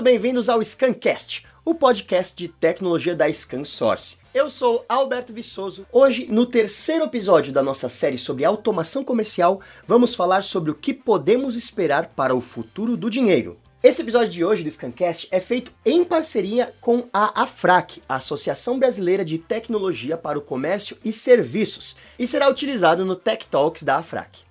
muito 0.00 0.04
bem-vindos 0.04 0.48
ao 0.48 0.64
Scancast, 0.64 1.44
o 1.62 1.74
podcast 1.74 2.34
de 2.34 2.48
tecnologia 2.48 3.14
da 3.14 3.30
ScanSource. 3.30 4.16
Eu 4.32 4.50
sou 4.50 4.82
Alberto 4.88 5.30
Viçoso. 5.30 5.86
Hoje, 5.92 6.26
no 6.26 6.46
terceiro 6.46 7.04
episódio 7.04 7.52
da 7.52 7.62
nossa 7.62 7.90
série 7.90 8.16
sobre 8.16 8.42
automação 8.42 9.04
comercial, 9.04 9.60
vamos 9.86 10.14
falar 10.14 10.42
sobre 10.42 10.70
o 10.70 10.74
que 10.74 10.94
podemos 10.94 11.54
esperar 11.54 12.12
para 12.16 12.34
o 12.34 12.40
futuro 12.40 12.96
do 12.96 13.10
dinheiro. 13.10 13.58
Esse 13.82 14.00
episódio 14.00 14.30
de 14.30 14.42
hoje 14.42 14.64
do 14.64 14.70
Scancast 14.70 15.28
é 15.30 15.38
feito 15.38 15.70
em 15.84 16.02
parceria 16.02 16.72
com 16.80 17.06
a 17.12 17.42
AFRAC, 17.42 18.02
a 18.08 18.14
Associação 18.14 18.78
Brasileira 18.78 19.22
de 19.22 19.36
Tecnologia 19.36 20.16
para 20.16 20.38
o 20.38 20.42
Comércio 20.42 20.96
e 21.04 21.12
Serviços, 21.12 21.94
e 22.18 22.26
será 22.26 22.48
utilizado 22.48 23.04
no 23.04 23.14
Tech 23.14 23.46
Talks 23.48 23.82
da 23.82 23.98
AFRAC. 23.98 24.49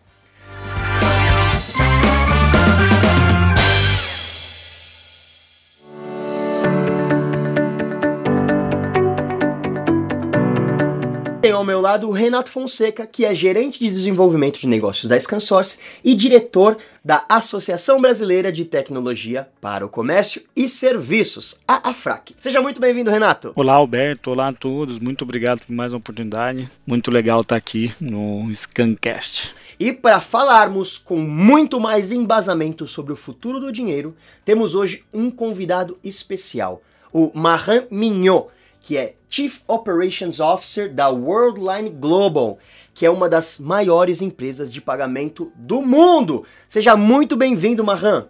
Tenho 11.50 11.58
ao 11.58 11.66
meu 11.66 11.82
lado 11.82 12.08
o 12.08 12.12
Renato 12.12 12.52
Fonseca, 12.52 13.08
que 13.08 13.26
é 13.26 13.34
gerente 13.34 13.80
de 13.80 13.90
desenvolvimento 13.90 14.60
de 14.60 14.68
negócios 14.68 15.10
da 15.10 15.20
ScanSource 15.20 15.80
e 16.04 16.14
diretor 16.14 16.78
da 17.04 17.26
Associação 17.28 18.00
Brasileira 18.00 18.52
de 18.52 18.64
Tecnologia 18.64 19.50
para 19.60 19.84
o 19.84 19.90
Comércio 19.90 20.44
e 20.56 20.70
Serviços, 20.70 21.60
a 21.68 21.90
AFRAC. 21.90 22.36
Seja 22.40 22.62
muito 22.62 22.80
bem-vindo, 22.80 23.10
Renato. 23.10 23.52
Olá, 23.56 23.74
Alberto. 23.74 24.30
Olá 24.30 24.50
a 24.50 24.54
todos. 24.54 25.00
Muito 25.00 25.24
obrigado 25.24 25.62
por 25.62 25.74
mais 25.74 25.92
uma 25.92 25.98
oportunidade. 25.98 26.70
Muito 26.86 27.10
legal 27.10 27.42
estar 27.42 27.56
aqui 27.56 27.92
no 28.00 28.48
Scancast. 28.54 29.56
E 29.80 29.92
para 29.92 30.22
falarmos 30.22 31.00
com 31.00 31.18
muito 31.18 31.80
mais 31.80 32.12
embasamento 32.12 32.88
sobre 32.88 33.12
o 33.12 33.16
futuro 33.16 33.60
do 33.60 33.72
dinheiro, 33.72 34.16
temos 34.46 34.76
hoje 34.76 35.04
um 35.12 35.32
convidado 35.32 35.98
especial, 36.04 36.84
o 37.12 37.32
Maran 37.34 37.86
Mignot 37.90 38.50
que 38.82 38.98
é 38.98 39.16
Chief 39.30 39.60
Operations 39.68 40.40
Officer 40.40 40.94
da 40.94 41.10
Worldline 41.10 41.90
Global, 41.90 42.58
que 42.94 43.06
é 43.06 43.10
uma 43.10 43.30
das 43.30 43.60
maiores 43.60 44.22
empresas 44.22 44.72
de 44.72 44.82
pagamento 44.82 45.52
do 45.56 45.82
mundo. 45.82 46.46
Seja 46.68 46.96
muito 46.96 47.36
bem-vindo, 47.36 47.84
Marran. 47.84 48.28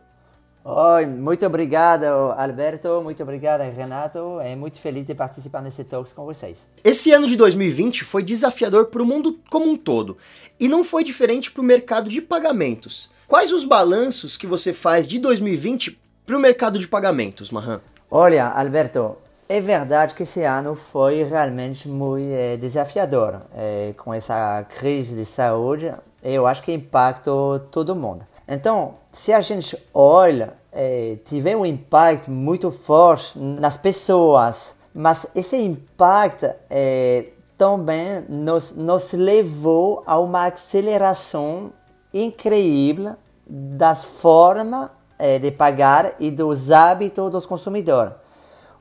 Oi, 0.64 1.06
muito 1.06 1.45
obrigado, 1.45 2.03
Alberto. 2.03 3.02
Muito 3.02 3.23
obrigado, 3.23 3.61
Renato. 3.61 4.39
É 4.41 4.56
muito 4.56 4.78
feliz 4.78 5.06
de 5.06 5.16
participar 5.16 5.61
nesse 5.61 5.83
Talks 5.83 6.14
com 6.14 6.25
vocês. 6.25 6.67
Esse 6.84 7.11
ano 7.11 7.28
de 7.28 7.36
2020 7.38 8.03
foi 8.03 8.22
desafiador 8.22 8.88
para 8.88 9.02
o 9.02 9.06
mundo 9.06 9.39
como 9.50 9.67
um 9.67 9.78
todo 9.78 10.17
e 10.59 10.67
não 10.67 10.84
foi 10.84 11.03
diferente 11.03 11.50
para 11.50 11.61
o 11.61 11.66
mercado 11.66 12.09
de 12.09 12.22
pagamentos. 12.22 13.09
Quais 13.25 13.53
os 13.53 13.63
balanços 13.63 14.36
que 14.36 14.45
você 14.45 14.73
faz 14.73 15.08
de 15.08 15.17
2020 15.17 15.97
para 16.25 16.38
o 16.38 16.39
mercado 16.39 16.78
de 16.78 16.88
pagamentos, 16.88 17.50
Marran? 17.50 17.80
Olha, 18.11 18.47
Alberto, 18.47 19.17
é 19.50 19.59
verdade 19.59 20.14
que 20.14 20.22
esse 20.22 20.44
ano 20.44 20.75
foi 20.75 21.23
realmente 21.23 21.89
muito 21.89 22.30
é, 22.31 22.55
desafiador. 22.55 23.42
É, 23.56 23.95
com 23.97 24.14
essa 24.14 24.64
crise 24.78 25.16
de 25.16 25.25
saúde, 25.25 25.91
eu 26.22 26.45
acho 26.45 26.61
que 26.61 26.72
impactou 26.72 27.59
todo 27.59 27.95
mundo. 27.95 28.23
Então, 28.47 28.94
se 29.11 29.33
a 29.33 29.41
gente 29.41 29.75
olha, 29.91 30.53
é, 30.72 31.17
um 31.58 31.66
impacto 31.66 32.30
muito 32.30 32.69
forte 32.69 33.39
nas 33.39 33.75
pessoas, 33.75 34.75
mas 34.94 35.25
esse 35.33 35.58
impacto 35.58 36.45
é, 36.69 37.25
também 37.58 38.23
nos, 38.30 38.75
nos 38.75 39.13
levou 39.13 40.03
a 40.06 40.19
uma 40.19 40.45
aceleração 40.45 41.72
incrível 42.13 43.16
das 43.47 44.06
formas 44.06 44.91
é, 45.17 45.39
de 45.39 45.50
pagar 45.50 46.13
e 46.19 46.30
dos 46.30 46.69
hábitos 46.69 47.31
dos 47.31 47.47
consumidores. 47.47 48.13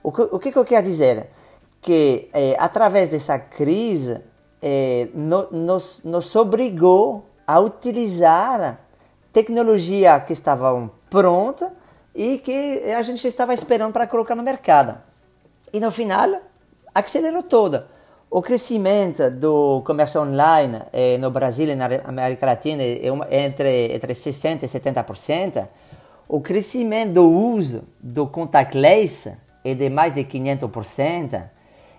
O 0.09 0.13
que, 0.13 0.23
o 0.23 0.39
que, 0.39 0.59
eu 0.59 0.65
quero 0.65 0.87
dizer? 0.87 1.27
Que 1.83 2.31
é, 2.33 2.57
através 2.59 3.11
dessa 3.11 3.39
crise 3.39 4.19
é, 4.63 5.09
no, 5.13 5.51
nos, 5.51 6.01
nos 6.03 6.35
obrigou 6.35 7.27
a 7.47 7.61
utilizar 7.61 8.81
tecnologia 9.35 10.19
que 10.21 10.33
estava 10.33 10.91
pronta 11.11 11.75
e 12.15 12.39
que 12.39 12.85
a 12.91 13.03
gente 13.03 13.29
estava 13.29 13.53
esperando 13.53 13.93
para 13.93 14.07
colocar 14.07 14.35
no 14.35 14.43
mercado. 14.43 14.97
E 15.75 15.79
no 15.79 15.91
final, 15.91 16.41
acelerou 16.95 17.43
toda. 17.43 17.89
O 18.31 18.41
crescimento 18.41 19.31
do 19.31 19.83
comércio 19.83 20.23
online 20.23 20.81
eh, 20.91 21.19
no 21.19 21.31
Brasil 21.31 21.69
e 21.69 21.75
na 21.75 21.85
América 22.05 22.47
Latina 22.47 22.83
é 22.83 23.13
uma, 23.13 23.27
entre, 23.31 23.93
entre 23.93 24.15
60% 24.15 24.63
e 24.63 24.67
70%. 24.67 25.69
O 26.27 26.41
crescimento 26.41 27.13
do 27.13 27.31
uso 27.31 27.85
do 28.01 28.27
contactless 28.27 29.37
é 29.65 29.75
de 29.75 29.89
mais 29.91 30.15
de 30.15 30.25
500%. 30.25 31.51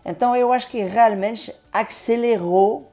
Então 0.06 0.36
eu 0.36 0.52
acho 0.52 0.68
que 0.70 0.82
realmente 0.84 1.54
acelerou 1.72 2.90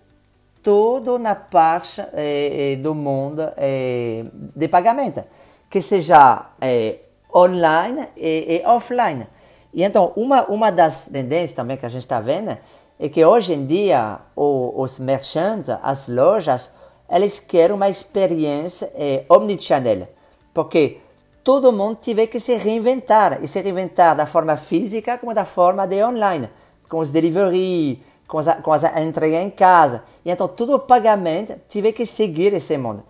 todo 0.62 1.16
na 1.18 1.36
parte 1.36 2.02
eh, 2.12 2.76
do 2.82 2.92
mundo 2.92 3.40
eh, 3.56 4.24
de 4.34 4.66
pagamento, 4.66 5.22
que 5.70 5.80
seja 5.80 6.46
eh, 6.60 6.96
online 7.32 8.08
e, 8.16 8.60
e, 8.60 8.66
offline. 8.66 9.28
E 9.72 9.84
então 9.84 10.12
uma, 10.16 10.44
uma 10.46 10.72
das 10.72 11.06
tendências 11.06 11.52
também 11.52 11.76
que 11.76 11.86
a 11.86 11.88
gente 11.88 12.02
está 12.02 12.20
vendo 12.20 12.58
é 12.98 13.08
que 13.08 13.24
hoje 13.24 13.54
em 13.54 13.64
dia 13.64 14.18
o, 14.34 14.82
os 14.82 14.98
merchants, 14.98 15.68
as 15.82 16.08
lojas, 16.08 16.72
eles 17.08 17.38
querem 17.38 17.76
uma 17.76 17.88
experiência 17.88 18.90
omnichannel, 19.28 20.08
porque 20.52 20.98
todo 21.46 21.72
mundo 21.72 21.98
tiver 22.02 22.26
que 22.26 22.40
se 22.40 22.56
reinventar, 22.56 23.38
e 23.40 23.46
se 23.46 23.60
reinventar 23.60 24.16
da 24.16 24.26
forma 24.26 24.56
física 24.56 25.16
como 25.16 25.32
da 25.32 25.44
forma 25.44 25.86
de 25.86 26.02
online, 26.02 26.50
com 26.88 26.98
os 26.98 27.12
delivery, 27.12 28.02
com 28.26 28.38
as, 28.38 28.52
com 28.56 28.72
as 28.72 28.82
entregas 28.82 29.44
em 29.44 29.50
casa. 29.50 30.02
E 30.24 30.30
então 30.32 30.48
todo 30.48 30.74
o 30.74 30.80
pagamento 30.80 31.54
tiver 31.68 31.92
que 31.92 32.04
seguir 32.04 32.52
esse 32.52 32.76
mundo. 32.76 33.04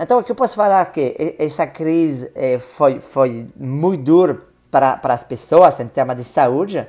Então 0.00 0.18
o 0.18 0.24
que 0.24 0.32
eu 0.32 0.34
posso 0.34 0.54
falar 0.54 0.90
que 0.90 1.36
essa 1.38 1.66
crise 1.66 2.32
eh, 2.34 2.58
foi, 2.58 2.98
foi 2.98 3.46
muito 3.54 4.04
dura 4.04 4.40
para, 4.70 4.96
para 4.96 5.12
as 5.12 5.22
pessoas 5.22 5.78
em 5.78 5.86
termos 5.86 6.16
de 6.16 6.24
saúde, 6.24 6.88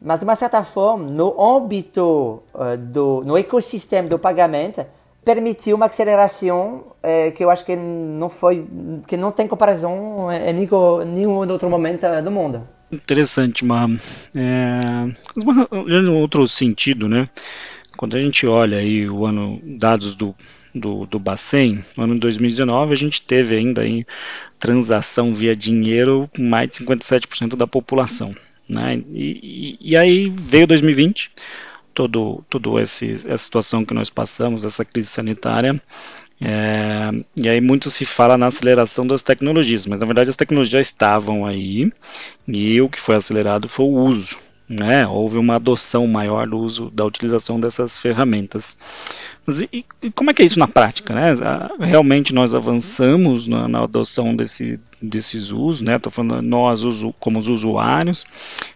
mas 0.00 0.20
de 0.20 0.24
uma 0.24 0.36
certa 0.36 0.62
forma, 0.62 1.10
no 1.10 1.34
âmbito 1.42 2.40
uh, 2.54 2.76
do 2.76 3.24
no 3.26 3.36
ecossistema 3.36 4.08
do 4.08 4.16
pagamento, 4.16 4.86
permitiu 5.26 5.74
uma 5.74 5.86
aceleração 5.86 6.84
é, 7.02 7.32
que 7.32 7.44
eu 7.44 7.50
acho 7.50 7.66
que 7.66 7.74
não 7.74 8.28
foi, 8.28 8.64
que 9.08 9.16
não 9.16 9.32
tem 9.32 9.48
comparação 9.48 10.28
em 10.30 10.54
nenhum 11.12 11.34
outro 11.50 11.68
momento 11.68 12.06
do 12.22 12.30
mundo. 12.30 12.62
Interessante, 12.92 13.64
mas 13.64 14.00
é, 14.36 14.80
em 15.74 16.08
outro 16.08 16.46
sentido, 16.46 17.08
né? 17.08 17.28
Quando 17.96 18.16
a 18.16 18.20
gente 18.20 18.46
olha 18.46 18.78
aí 18.78 19.10
o 19.10 19.26
ano 19.26 19.60
dados 19.64 20.14
do 20.14 20.32
do, 20.72 21.06
do 21.06 21.18
Bacen, 21.18 21.82
no 21.96 22.04
ano 22.04 22.14
de 22.14 22.20
2019 22.20 22.92
a 22.92 22.96
gente 22.96 23.22
teve 23.22 23.56
ainda 23.56 23.86
em 23.86 24.04
transação 24.60 25.34
via 25.34 25.56
dinheiro 25.56 26.30
mais 26.38 26.68
de 26.68 26.84
57% 26.84 27.56
da 27.56 27.66
população. 27.66 28.36
Né? 28.68 29.02
E, 29.12 29.78
e, 29.80 29.92
e 29.92 29.96
aí 29.96 30.30
veio 30.30 30.66
2020, 30.66 31.30
todo, 31.96 32.44
todo 32.50 32.78
esse, 32.78 33.12
essa 33.12 33.38
situação 33.38 33.82
que 33.82 33.94
nós 33.94 34.10
passamos, 34.10 34.66
essa 34.66 34.84
crise 34.84 35.08
sanitária. 35.08 35.80
É, 36.38 37.10
e 37.34 37.48
aí 37.48 37.62
muito 37.62 37.88
se 37.88 38.04
fala 38.04 38.36
na 38.36 38.48
aceleração 38.48 39.06
das 39.06 39.22
tecnologias, 39.22 39.86
mas 39.86 40.00
na 40.00 40.06
verdade 40.06 40.28
as 40.28 40.36
tecnologias 40.36 40.70
já 40.70 40.80
estavam 40.80 41.46
aí 41.46 41.90
e 42.46 42.78
o 42.82 42.90
que 42.90 43.00
foi 43.00 43.16
acelerado 43.16 43.66
foi 43.66 43.86
o 43.86 43.94
uso. 43.94 44.36
Né? 44.68 45.06
Houve 45.06 45.38
uma 45.38 45.56
adoção 45.56 46.06
maior 46.06 46.46
do 46.48 46.58
uso 46.58 46.90
da 46.90 47.06
utilização 47.06 47.60
dessas 47.60 48.00
ferramentas. 48.00 48.76
Mas 49.46 49.60
e, 49.60 49.86
e 50.02 50.10
como 50.10 50.30
é 50.30 50.34
que 50.34 50.42
é 50.42 50.44
isso 50.44 50.58
na 50.58 50.66
prática? 50.66 51.14
Né? 51.14 51.34
Realmente 51.78 52.34
nós 52.34 52.52
avançamos 52.52 53.46
na, 53.46 53.68
na 53.68 53.84
adoção 53.84 54.34
desse, 54.34 54.80
desses 55.00 55.52
usos, 55.52 55.82
né? 55.82 55.96
Estou 55.96 56.10
falando 56.10 56.42
nós 56.42 56.82
uso, 56.82 57.14
como 57.20 57.38
os 57.38 57.46
usuários, 57.46 58.26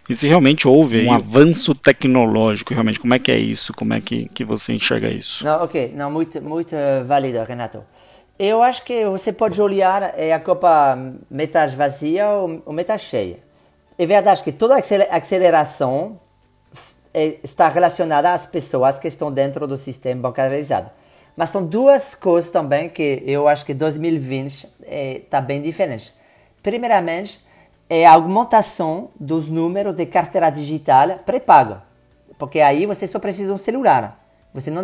e 0.09 0.15
se 0.15 0.27
realmente 0.27 0.65
houve 0.67 1.05
um 1.05 1.11
avanço 1.11 1.75
tecnológico, 1.75 2.73
realmente, 2.73 2.99
como 2.99 3.13
é 3.13 3.19
que 3.19 3.31
é 3.31 3.37
isso? 3.37 3.73
Como 3.73 3.93
é 3.93 3.99
que, 3.99 4.29
que 4.29 4.45
você 4.45 4.73
enxerga 4.73 5.09
isso? 5.09 5.43
Não, 5.43 5.63
ok, 5.63 5.93
não, 5.93 6.09
muito, 6.09 6.41
muito 6.41 6.73
válido, 7.05 7.43
Renato. 7.43 7.83
Eu 8.39 8.63
acho 8.63 8.83
que 8.83 9.05
você 9.05 9.31
pode 9.31 9.61
olhar 9.61 10.17
é, 10.17 10.33
a 10.33 10.39
copa 10.39 10.97
metade 11.29 11.75
vazia 11.75 12.27
ou 12.27 12.73
metade 12.73 13.03
cheia. 13.03 13.50
É 14.01 14.05
verdade 14.07 14.41
que 14.41 14.51
toda 14.51 14.77
aceleração 15.11 16.19
é, 17.13 17.37
está 17.43 17.69
relacionada 17.69 18.33
às 18.33 18.47
pessoas 18.47 18.97
que 18.97 19.07
estão 19.07 19.31
dentro 19.31 19.67
do 19.67 19.77
sistema 19.77 20.23
bancarizado. 20.23 20.89
Mas 21.37 21.51
são 21.51 21.63
duas 21.63 22.15
coisas 22.15 22.49
também 22.49 22.89
que 22.89 23.21
eu 23.27 23.47
acho 23.47 23.63
que 23.63 23.75
2020 23.75 24.53
está 24.55 24.71
é, 24.87 25.21
tá 25.29 25.39
bem 25.39 25.61
diferente. 25.61 26.15
Primeiramente, 26.63 27.45
é 27.87 28.07
a 28.07 28.13
aumentação 28.13 29.11
dos 29.19 29.49
números 29.49 29.93
de 29.93 30.07
carteira 30.07 30.49
digital 30.49 31.19
pré-pago. 31.19 31.79
Porque 32.39 32.59
aí 32.59 32.87
você 32.87 33.05
só 33.05 33.19
precisa 33.19 33.49
de 33.49 33.53
um 33.53 33.57
celular. 33.59 34.19
Você 34.51 34.71
não, 34.71 34.83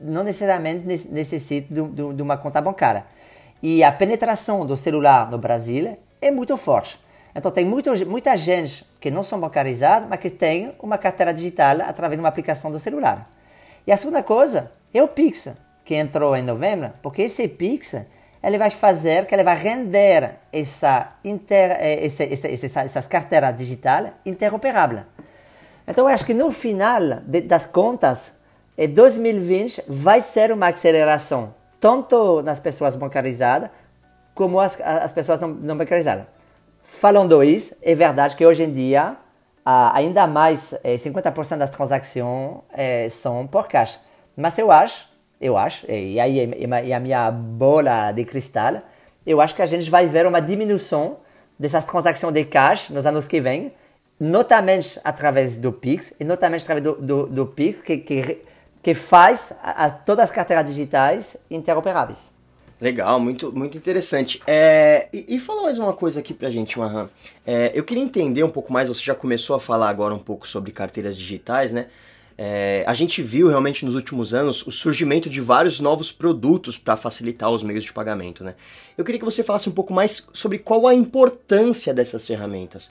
não 0.00 0.22
necessariamente 0.22 0.86
necessita 1.10 1.74
de, 1.74 1.82
de, 1.88 2.12
de 2.14 2.22
uma 2.22 2.36
conta 2.36 2.60
bancária. 2.60 3.04
E 3.60 3.82
a 3.82 3.90
penetração 3.90 4.64
do 4.64 4.76
celular 4.76 5.28
no 5.28 5.38
Brasil 5.38 5.98
é 6.22 6.30
muito 6.30 6.56
forte. 6.56 7.02
Então 7.34 7.50
tem 7.50 7.64
muito, 7.64 7.90
muita 8.06 8.36
gente 8.36 8.86
que 9.00 9.10
não 9.10 9.24
são 9.24 9.40
bancarizados, 9.40 10.08
mas 10.08 10.20
que 10.20 10.30
tem 10.30 10.74
uma 10.80 10.96
carteira 10.96 11.34
digital 11.34 11.78
através 11.80 12.16
de 12.16 12.22
uma 12.22 12.28
aplicação 12.28 12.70
do 12.70 12.78
celular. 12.78 13.28
E 13.86 13.92
a 13.92 13.96
segunda 13.96 14.22
coisa 14.22 14.70
é 14.92 15.02
o 15.02 15.08
Pix, 15.08 15.48
que 15.84 15.94
entrou 15.94 16.36
em 16.36 16.42
novembro, 16.42 16.92
porque 17.02 17.22
esse 17.22 17.48
Pix 17.48 17.96
ele 18.42 18.58
vai 18.58 18.70
fazer 18.70 19.26
que 19.26 19.34
ele 19.34 19.42
vai 19.42 19.56
render 19.56 20.34
essa 20.52 21.14
inter, 21.24 21.76
eh, 21.80 22.04
esse, 22.04 22.24
esse, 22.24 22.46
esse, 22.46 22.78
essas 22.78 23.06
carteiras 23.06 23.56
digitais 23.56 24.12
interoperáveis. 24.24 25.02
Então, 25.86 26.08
eu 26.08 26.14
acho 26.14 26.26
que 26.26 26.34
no 26.34 26.50
final 26.52 27.20
de, 27.26 27.40
das 27.40 27.64
contas, 27.64 28.34
2020 28.76 29.78
eh, 29.80 29.84
vai 29.88 30.20
ser 30.20 30.52
uma 30.52 30.68
aceleração, 30.68 31.54
tanto 31.80 32.42
nas 32.42 32.60
pessoas 32.60 32.96
bancarizadas 32.96 33.70
como 34.34 34.60
as, 34.60 34.78
as 34.80 35.12
pessoas 35.12 35.40
não, 35.40 35.48
não 35.48 35.76
bancarizadas. 35.76 36.26
Falando 36.84 37.42
isso, 37.42 37.74
é 37.82 37.94
verdade 37.94 38.36
que 38.36 38.46
hoje 38.46 38.62
em 38.62 38.70
dia, 38.70 39.16
ainda 39.64 40.26
mais 40.28 40.74
50% 40.84 41.52
eh, 41.52 41.56
das 41.56 41.70
transações 41.70 42.62
são 43.10 43.46
por 43.46 43.66
caixa. 43.66 43.98
Mas 44.36 44.56
eu 44.58 44.70
acho 44.70 45.12
eu 45.44 45.58
acho, 45.58 45.84
e 45.90 46.18
aí 46.18 46.40
é 46.40 46.94
a 46.94 47.00
minha 47.00 47.30
bola 47.30 48.12
de 48.12 48.24
cristal, 48.24 48.80
eu 49.26 49.42
acho 49.42 49.54
que 49.54 49.60
a 49.60 49.66
gente 49.66 49.90
vai 49.90 50.06
ver 50.06 50.26
uma 50.26 50.40
diminuição 50.40 51.18
dessas 51.58 51.84
transações 51.84 52.32
de 52.32 52.44
cash 52.46 52.88
nos 52.88 53.06
anos 53.06 53.28
que 53.28 53.42
vêm, 53.42 53.70
notamente 54.18 54.98
através 55.04 55.56
do 55.56 55.70
Pix, 55.70 56.14
e 56.18 56.24
notamente 56.24 56.62
através 56.62 56.84
do, 56.84 56.94
do, 56.94 57.26
do 57.26 57.46
Pix, 57.46 57.80
que, 57.80 57.98
que, 57.98 58.42
que 58.82 58.94
faz 58.94 59.52
as, 59.62 60.02
todas 60.04 60.24
as 60.24 60.30
carteiras 60.30 60.64
digitais 60.66 61.36
interoperáveis. 61.50 62.18
Legal, 62.80 63.20
muito, 63.20 63.52
muito 63.52 63.78
interessante. 63.78 64.40
É, 64.46 65.08
e, 65.12 65.36
e 65.36 65.38
fala 65.38 65.62
mais 65.62 65.78
uma 65.78 65.92
coisa 65.92 66.20
aqui 66.20 66.34
pra 66.34 66.50
gente, 66.50 66.78
Mahan. 66.78 67.08
É, 67.46 67.72
eu 67.74 67.84
queria 67.84 68.02
entender 68.02 68.42
um 68.42 68.50
pouco 68.50 68.72
mais, 68.72 68.88
você 68.88 69.02
já 69.02 69.14
começou 69.14 69.54
a 69.56 69.60
falar 69.60 69.88
agora 69.88 70.14
um 70.14 70.18
pouco 70.18 70.46
sobre 70.46 70.72
carteiras 70.72 71.16
digitais, 71.16 71.72
né? 71.72 71.86
É, 72.36 72.82
a 72.86 72.94
gente 72.94 73.22
viu 73.22 73.46
realmente 73.48 73.84
nos 73.84 73.94
últimos 73.94 74.34
anos 74.34 74.66
o 74.66 74.72
surgimento 74.72 75.30
de 75.30 75.40
vários 75.40 75.78
novos 75.78 76.10
produtos 76.10 76.76
para 76.76 76.96
facilitar 76.96 77.48
os 77.48 77.62
meios 77.62 77.84
de 77.84 77.92
pagamento. 77.92 78.42
Né? 78.42 78.56
Eu 78.98 79.04
queria 79.04 79.20
que 79.20 79.24
você 79.24 79.44
falasse 79.44 79.68
um 79.68 79.72
pouco 79.72 79.92
mais 79.92 80.26
sobre 80.32 80.58
qual 80.58 80.86
a 80.88 80.94
importância 80.94 81.94
dessas 81.94 82.26
ferramentas, 82.26 82.90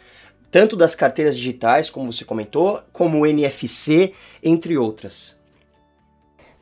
tanto 0.49 0.77
das 0.77 0.95
carteiras 0.95 1.35
digitais, 1.35 1.89
como 1.89 2.11
você 2.11 2.23
comentou, 2.23 2.81
como 2.93 3.19
o 3.19 3.25
NFC, 3.25 4.13
entre 4.41 4.77
outras. 4.77 5.35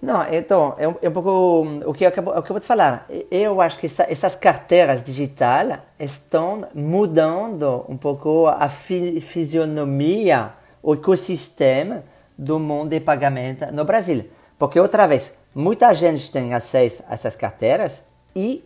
Não, 0.02 0.34
então, 0.34 0.74
é 0.80 0.88
um, 0.88 0.96
é 1.00 1.10
um 1.10 1.12
pouco 1.12 1.62
o 1.86 1.94
que 1.94 2.04
eu 2.04 2.10
acabo, 2.10 2.32
acabo 2.32 2.60
de 2.60 2.66
falar. 2.66 3.06
Eu 3.30 3.62
acho 3.62 3.78
que 3.78 3.86
essa, 3.86 4.04
essas 4.10 4.36
carteiras 4.36 5.04
digitais 5.04 5.78
estão 6.00 6.68
mudando 6.74 7.86
um 7.88 7.96
pouco 7.96 8.48
a 8.48 8.68
fi, 8.68 9.22
fisionomia, 9.22 10.54
o 10.82 10.96
ecossistema 10.96 12.04
do 12.36 12.58
mundo 12.58 12.90
de 12.90 13.00
pagamento 13.00 13.72
no 13.72 13.86
Brasil. 13.86 14.26
Porque, 14.58 14.80
outra 14.80 15.06
vez, 15.06 15.36
muita 15.54 15.94
gente 15.94 16.32
tem 16.32 16.56
acesso 16.56 17.04
a 17.08 17.14
essas 17.14 17.36
carteiras 17.36 18.04
e, 18.36 18.66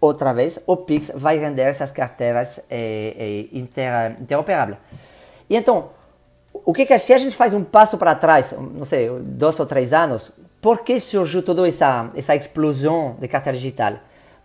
outra 0.00 0.32
vez, 0.32 0.58
o 0.66 0.76
Pix 0.76 1.12
vai 1.14 1.38
render 1.38 1.62
essas 1.62 1.92
carteiras 1.92 2.58
é, 2.68 3.14
é, 3.16 3.56
inter, 3.56 4.16
interoperáveis. 4.20 4.78
E 5.48 5.54
então, 5.54 5.90
o 6.52 6.72
que, 6.72 6.84
que 6.86 6.98
se 6.98 7.12
a 7.12 7.18
gente 7.18 7.36
faz 7.36 7.54
um 7.54 7.62
passo 7.62 7.96
para 7.96 8.16
trás, 8.16 8.52
não 8.52 8.84
sei, 8.84 9.08
dois 9.20 9.58
ou 9.60 9.66
três 9.66 9.92
anos, 9.92 10.32
por 10.62 10.84
que 10.84 11.00
surgiu 11.00 11.42
toda 11.42 11.66
essa, 11.66 12.08
essa 12.14 12.36
explosão 12.36 13.16
de 13.20 13.26
carteira 13.26 13.58
digital? 13.58 13.94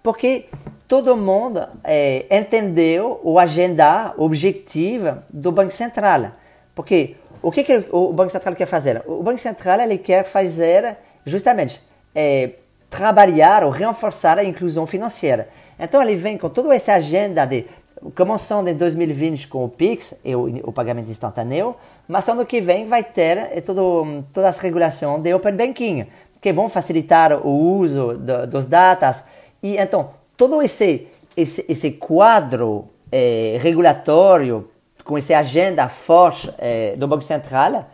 Porque 0.01 0.45
todo 0.87 1.15
mundo 1.15 1.63
é, 1.83 2.25
entendeu 2.31 3.21
o 3.23 3.37
agenda 3.37 4.15
objetivo 4.17 5.19
do 5.31 5.51
Banco 5.51 5.71
Central. 5.71 6.31
Porque 6.73 7.17
o 7.39 7.51
que, 7.51 7.63
que 7.63 7.85
o 7.91 8.11
Banco 8.11 8.31
Central 8.31 8.55
quer 8.55 8.65
fazer? 8.65 9.03
O 9.05 9.21
Banco 9.21 9.37
Central 9.37 9.79
ele 9.81 9.99
quer 9.99 10.23
fazer 10.23 10.97
justamente 11.23 11.83
é, 12.15 12.53
trabalhar 12.89 13.63
ou 13.63 13.69
reforçar 13.69 14.39
a 14.39 14.43
inclusão 14.43 14.87
financeira. 14.87 15.47
Então 15.79 16.01
ele 16.01 16.15
vem 16.15 16.35
com 16.35 16.49
toda 16.49 16.75
essa 16.75 16.93
agenda 16.93 17.45
de 17.45 17.67
começando 18.15 18.67
em 18.67 18.75
2020 18.75 19.47
com 19.47 19.65
o 19.65 19.69
Pix 19.69 20.13
e 20.23 20.35
o, 20.35 20.71
pagamento 20.71 21.09
instantâneo, 21.09 21.75
mas 22.07 22.27
ano 22.27 22.45
que 22.45 22.61
vem 22.61 22.85
vai 22.85 23.03
ter 23.03 23.37
é, 23.37 23.61
todo, 23.61 24.23
todas 24.31 24.55
as 24.55 24.59
regulações 24.59 25.21
de 25.21 25.33
Open 25.33 25.55
Banking, 25.55 26.07
que 26.39 26.53
vão 26.53 26.69
facilitar 26.69 27.45
o 27.45 27.49
uso 27.49 28.17
de, 28.17 28.47
dos 28.47 28.65
dados. 28.67 29.23
E 29.61 29.77
então, 29.77 30.11
todo 30.35 30.61
esse, 30.61 31.07
esse, 31.35 31.65
esse 31.67 31.91
quadro 31.91 32.87
é, 33.11 33.57
regulatório 33.61 34.69
com 35.07 35.17
essa 35.17 35.37
agenda 35.37 35.87
forte 35.87 36.53
eh, 36.57 36.93
do 36.97 37.07
Banco 37.07 37.23
Central, 37.23 37.85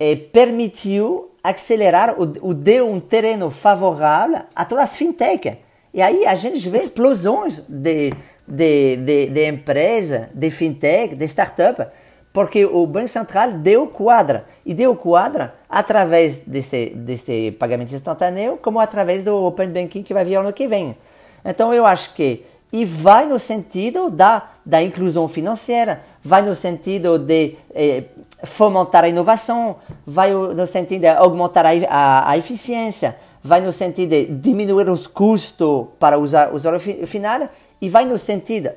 eh, 0.00 0.16
permitiu 0.16 1.30
acelerar 1.44 2.18
o, 2.18 2.48
o 2.48 2.54
deu 2.54 2.90
um 2.90 2.98
terreno 2.98 3.50
favorável 3.50 4.40
a 4.54 4.64
todas 4.64 4.84
as 4.84 4.96
fintechs. 4.96 5.58
E 5.92 6.00
aí 6.00 6.26
a 6.26 6.34
gente 6.34 6.68
vê 6.70 6.78
explosões 6.78 7.62
de, 7.68 8.12
de, 8.46 8.96
de, 8.96 9.26
de 9.26 9.48
empresas, 9.48 10.28
de 10.32 10.50
fintech, 10.50 11.14
de 11.14 11.24
startup, 11.24 11.86
porque 12.32 12.64
o 12.64 12.86
Banco 12.86 13.08
Central 13.08 13.52
deu 13.52 13.86
quadra. 13.86 14.44
E 14.64 14.74
deu 14.74 14.94
quadra 14.94 15.54
através 15.68 16.38
desse, 16.38 16.90
desse 16.90 17.52
pagamento 17.52 17.94
instantâneo, 17.94 18.58
como 18.60 18.78
através 18.78 19.24
do 19.24 19.34
Open 19.34 19.70
Banking 19.70 20.02
que 20.02 20.12
vai 20.12 20.24
vir 20.24 20.36
ano 20.36 20.52
que 20.52 20.68
vem. 20.68 20.96
Então 21.44 21.72
eu 21.72 21.86
acho 21.86 22.14
que 22.14 22.44
e 22.72 22.84
vai 22.84 23.26
no 23.26 23.38
sentido 23.38 24.10
da, 24.10 24.50
da 24.64 24.82
inclusão 24.82 25.28
financeira, 25.28 26.02
vai 26.22 26.42
no 26.42 26.54
sentido 26.54 27.18
de 27.18 27.54
eh, 27.74 28.04
fomentar 28.42 29.04
a 29.04 29.08
inovação, 29.08 29.76
vai 30.06 30.32
no 30.32 30.66
sentido 30.66 31.02
de 31.02 31.08
aumentar 31.08 31.64
a, 31.64 31.70
a, 31.88 32.30
a, 32.30 32.36
eficiência, 32.36 33.16
vai 33.46 33.60
no 33.60 33.72
sentido 33.72 34.10
de 34.10 34.26
diminuir 34.26 34.88
os 34.90 35.06
custos 35.06 35.86
para 35.98 36.18
usar 36.18 36.52
o 36.52 36.56
usuário 36.56 36.80
final 37.06 37.48
e 37.80 37.88
vai 37.88 38.04
no 38.04 38.18
sentido 38.18 38.70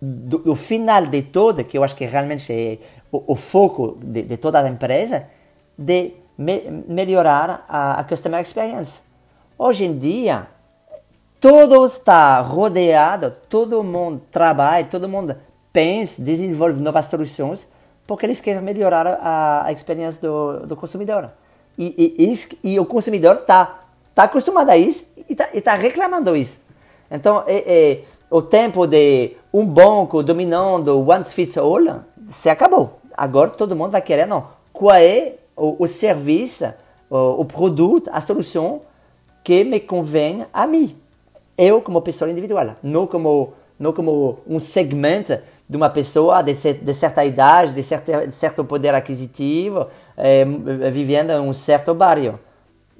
do, 0.00 0.38
do, 0.38 0.54
final 0.54 1.06
de 1.06 1.22
todo, 1.22 1.64
que 1.64 1.76
eu 1.76 1.82
acho 1.82 1.96
que 1.96 2.04
realmente 2.04 2.52
é 2.52 2.78
o, 3.10 3.32
o 3.32 3.36
foco 3.36 3.98
de, 4.02 4.22
de, 4.22 4.36
toda 4.36 4.60
a 4.60 4.68
empresa, 4.68 5.26
de 5.76 6.12
me, 6.36 6.84
melhorar 6.86 7.64
a, 7.68 8.00
a 8.00 8.04
customer 8.04 8.40
experience. 8.40 9.00
Hoje 9.58 9.84
em 9.84 9.96
dia, 9.96 10.46
todo 11.38 11.86
está 11.86 12.40
rodeado, 12.40 13.34
todo 13.48 13.82
mundo 13.82 14.22
trabalha, 14.30 14.86
todo 14.86 15.08
mundo 15.08 15.36
pensa, 15.72 16.22
desenvolve 16.22 16.80
novas 16.80 17.06
soluções, 17.06 17.68
porque 18.06 18.26
eles 18.26 18.40
querem 18.40 18.60
melhorar 18.60 19.06
a, 19.06 19.66
a 19.66 19.72
experiência 19.72 20.20
do, 20.20 20.66
do 20.66 20.76
consumidor. 20.76 21.30
E, 21.78 22.14
e, 22.18 22.72
e, 22.72 22.80
o 22.80 22.84
consumidor 22.84 23.36
está 23.36 23.80
tá 24.22 24.24
acostumado 24.24 24.70
a 24.70 24.76
isso 24.76 25.06
e 25.16 25.32
está 25.32 25.46
tá 25.62 25.74
reclamando 25.74 26.36
isso. 26.36 26.60
Então, 27.10 27.44
é, 27.46 27.56
é, 27.66 28.00
o 28.30 28.40
tempo 28.40 28.86
de 28.86 29.32
um 29.52 29.64
banco 29.64 30.22
dominando 30.22 31.08
one 31.08 31.24
fits 31.24 31.56
all 31.56 31.80
se 32.26 32.48
acabou. 32.48 33.00
Agora 33.16 33.50
todo 33.50 33.76
mundo 33.76 33.90
vai 33.90 34.02
querer, 34.02 34.26
não, 34.26 34.48
qual 34.72 34.96
é 34.96 35.34
o, 35.56 35.84
o 35.84 35.88
serviço, 35.88 36.72
o, 37.08 37.40
o 37.40 37.44
produto, 37.44 38.10
a 38.12 38.20
solução 38.20 38.82
que 39.42 39.64
me 39.64 39.80
convém 39.80 40.46
a 40.52 40.66
mim 40.66 41.00
eu 41.60 41.82
como 41.82 42.00
pessoa 42.00 42.30
individual, 42.30 42.74
não 42.82 43.06
como, 43.06 43.52
não 43.78 43.92
como 43.92 44.38
um 44.46 44.58
segmento 44.58 45.38
de 45.68 45.76
uma 45.76 45.90
pessoa 45.90 46.40
de, 46.42 46.54
de 46.54 46.94
certa 46.94 47.22
idade, 47.22 47.74
de 47.74 47.82
certo, 47.82 48.26
de 48.26 48.32
certo 48.32 48.64
poder 48.64 48.94
aquisitivo, 48.94 49.86
é, 50.16 50.42
vivendo 50.90 51.32
em 51.32 51.40
um 51.40 51.52
certo 51.52 51.94
bairro. 51.94 52.40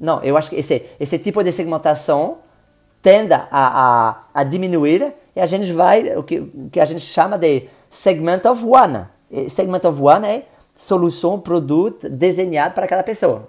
Não, 0.00 0.22
eu 0.24 0.36
acho 0.36 0.50
que 0.50 0.56
esse, 0.56 0.86
esse 0.98 1.18
tipo 1.18 1.44
de 1.44 1.52
segmentação 1.52 2.38
tende 3.02 3.34
a, 3.34 3.46
a, 3.50 4.24
a 4.32 4.44
diminuir 4.44 5.12
e 5.36 5.40
a 5.40 5.46
gente 5.46 5.72
vai, 5.72 6.16
o 6.16 6.22
que, 6.22 6.40
o 6.40 6.70
que 6.72 6.80
a 6.80 6.84
gente 6.84 7.02
chama 7.02 7.38
de 7.38 7.68
segment 7.88 8.42
of 8.50 8.64
one. 8.64 9.06
segment 9.48 9.84
of 9.84 10.00
one 10.00 10.26
é 10.26 10.46
solução, 10.74 11.38
produto 11.38 12.08
desenhado 12.08 12.74
para 12.74 12.86
cada 12.86 13.02
pessoa. 13.02 13.48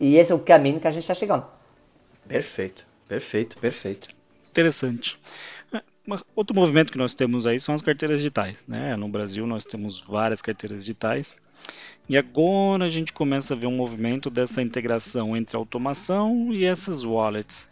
E 0.00 0.16
esse 0.16 0.32
é 0.32 0.34
o 0.34 0.40
caminho 0.40 0.80
que 0.80 0.88
a 0.88 0.90
gente 0.90 1.02
está 1.02 1.14
chegando. 1.14 1.46
Perfeito, 2.26 2.84
perfeito, 3.06 3.56
perfeito. 3.58 4.08
Interessante. 4.50 5.20
É, 5.72 5.82
outro 6.34 6.54
movimento 6.54 6.90
que 6.90 6.98
nós 6.98 7.14
temos 7.14 7.46
aí 7.46 7.60
são 7.60 7.74
as 7.74 7.82
carteiras 7.82 8.18
digitais. 8.18 8.64
Né? 8.66 8.96
No 8.96 9.08
Brasil 9.08 9.46
nós 9.46 9.64
temos 9.64 10.00
várias 10.00 10.42
carteiras 10.42 10.80
digitais. 10.80 11.36
E 12.08 12.18
agora 12.18 12.84
a 12.84 12.88
gente 12.88 13.12
começa 13.12 13.54
a 13.54 13.56
ver 13.56 13.66
um 13.66 13.76
movimento 13.76 14.28
dessa 14.28 14.60
integração 14.60 15.36
entre 15.36 15.56
automação 15.56 16.52
e 16.52 16.64
essas 16.64 17.04
wallets. 17.04 17.66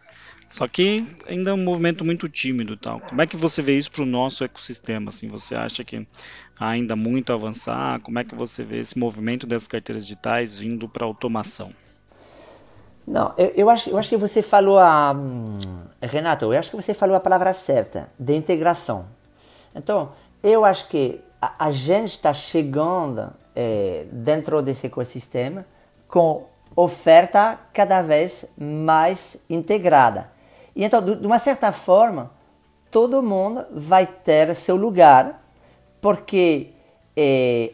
Só 0.49 0.69
que 0.69 1.07
ainda 1.27 1.51
é 1.51 1.55
um 1.55 1.65
movimento 1.65 2.05
muito 2.05 2.29
tímido, 2.29 2.77
tal. 2.77 3.01
Como 3.01 3.21
é 3.23 3.27
que 3.27 3.37
você 3.37 3.63
vê 3.63 3.77
isso 3.77 3.91
para 3.91 4.03
o 4.03 4.07
nosso 4.07 4.45
ecossistema? 4.45 5.09
Assim, 5.09 5.29
você 5.29 5.55
acha 5.55 5.83
que 5.83 6.07
há 6.59 6.69
ainda 6.69 6.95
muito 6.95 7.33
a 7.33 7.35
avançar? 7.35 8.01
Como 8.01 8.19
é 8.19 8.25
que 8.25 8.35
você 8.35 8.63
vê 8.63 8.79
esse 8.79 8.99
movimento 8.99 9.47
dessas 9.47 9.67
carteiras 9.67 10.05
digitais 10.05 10.59
vindo 10.59 10.89
para 10.89 11.07
automação? 11.07 11.73
Não, 13.07 13.35
eu, 13.37 13.53
eu, 13.57 13.71
acho, 13.71 13.91
eu 13.91 13.99
acho 13.99 14.11
que 14.11 14.17
você 14.17 14.43
falou 14.43 14.79
a. 14.79 15.15
Renato, 16.01 16.45
eu 16.45 16.59
acho 16.59 16.71
que 16.71 16.77
você 16.77 16.95
falou 16.95 17.17
a 17.17 17.21
palavra 17.21 17.53
certa, 17.53 18.13
de 18.19 18.35
integração. 18.35 19.07
Então, 19.75 20.13
eu 20.43 20.65
acho 20.65 20.89
que 20.89 21.19
a, 21.41 21.67
a 21.67 21.73
gente 21.73 22.11
está 22.11 22.33
chegando 22.33 23.33
é, 23.55 24.07
dentro 24.11 24.63
desse 24.63 24.87
ecossistema 24.87 25.65
com 26.09 26.47
oferta 26.75 27.59
cada 27.73 28.03
vez 28.03 28.47
mais 28.57 29.37
integrada. 29.49 30.31
E 30.75 30.85
então, 30.85 31.03
de 31.03 31.27
uma 31.27 31.39
certa 31.39 31.71
forma, 31.71 32.31
todo 32.91 33.23
mundo 33.23 33.65
vai 33.73 34.07
ter 34.07 34.55
seu 34.55 34.77
lugar, 34.77 35.43
porque 36.01 36.71
é, 37.17 37.73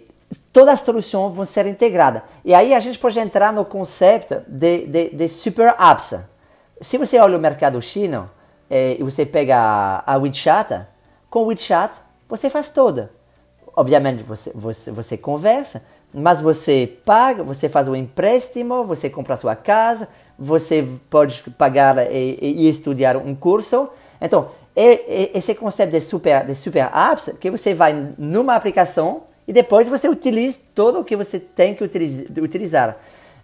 todas 0.53 0.75
as 0.75 0.81
soluções 0.81 1.35
vão 1.35 1.45
ser 1.45 1.67
integradas. 1.67 2.23
E 2.45 2.55
aí 2.55 2.75
a 2.75 2.81
gente 2.81 2.99
pode 2.99 3.19
entrar 3.19 3.53
no 3.53 3.65
conceito 3.65 4.43
de, 4.49 4.87
de, 4.87 5.11
de 5.11 5.29
super 5.29 5.75
apps. 5.79 6.15
Se 6.81 6.99
você 6.99 7.19
olha 7.19 7.37
o 7.37 7.41
mercado 7.41 7.81
chino 7.81 8.31
é, 8.69 8.97
e 8.99 9.03
você 9.03 9.25
pega 9.25 10.03
a 10.07 10.17
WeChat, 10.17 10.87
com 11.31 11.41
o 11.41 11.47
WeChat 11.47 11.93
você 12.29 12.51
faz 12.51 12.71
toda. 12.71 13.18
Obviamente 13.79 14.25
você, 14.25 14.51
você, 14.53 14.91
você 14.91 15.17
conversa, 15.17 15.85
mas 16.13 16.41
você 16.41 16.99
paga, 17.05 17.45
você 17.45 17.69
faz 17.69 17.87
um 17.87 17.95
empréstimo, 17.95 18.83
você 18.83 19.09
compra 19.09 19.35
a 19.35 19.37
sua 19.37 19.55
casa, 19.55 20.09
você 20.37 20.85
pode 21.09 21.41
pagar 21.57 21.97
e, 22.11 22.37
e 22.41 22.69
estudar 22.69 23.17
um 23.17 23.37
curso. 23.37 23.89
Então, 24.21 24.49
é, 24.75 24.95
é 24.95 25.39
esse 25.39 25.55
conceito 25.55 25.93
de 25.93 26.01
super, 26.01 26.45
de 26.45 26.57
super 26.57 26.91
apps, 26.93 27.33
que 27.39 27.53
você 27.53 27.73
vai 27.73 27.93
numa 28.19 28.57
aplicação 28.57 29.23
e 29.47 29.53
depois 29.53 29.87
você 29.87 30.09
utiliza 30.09 30.59
todo 30.75 30.99
o 30.99 31.05
que 31.05 31.15
você 31.15 31.39
tem 31.39 31.73
que 31.73 31.85
utilizar. 31.85 32.97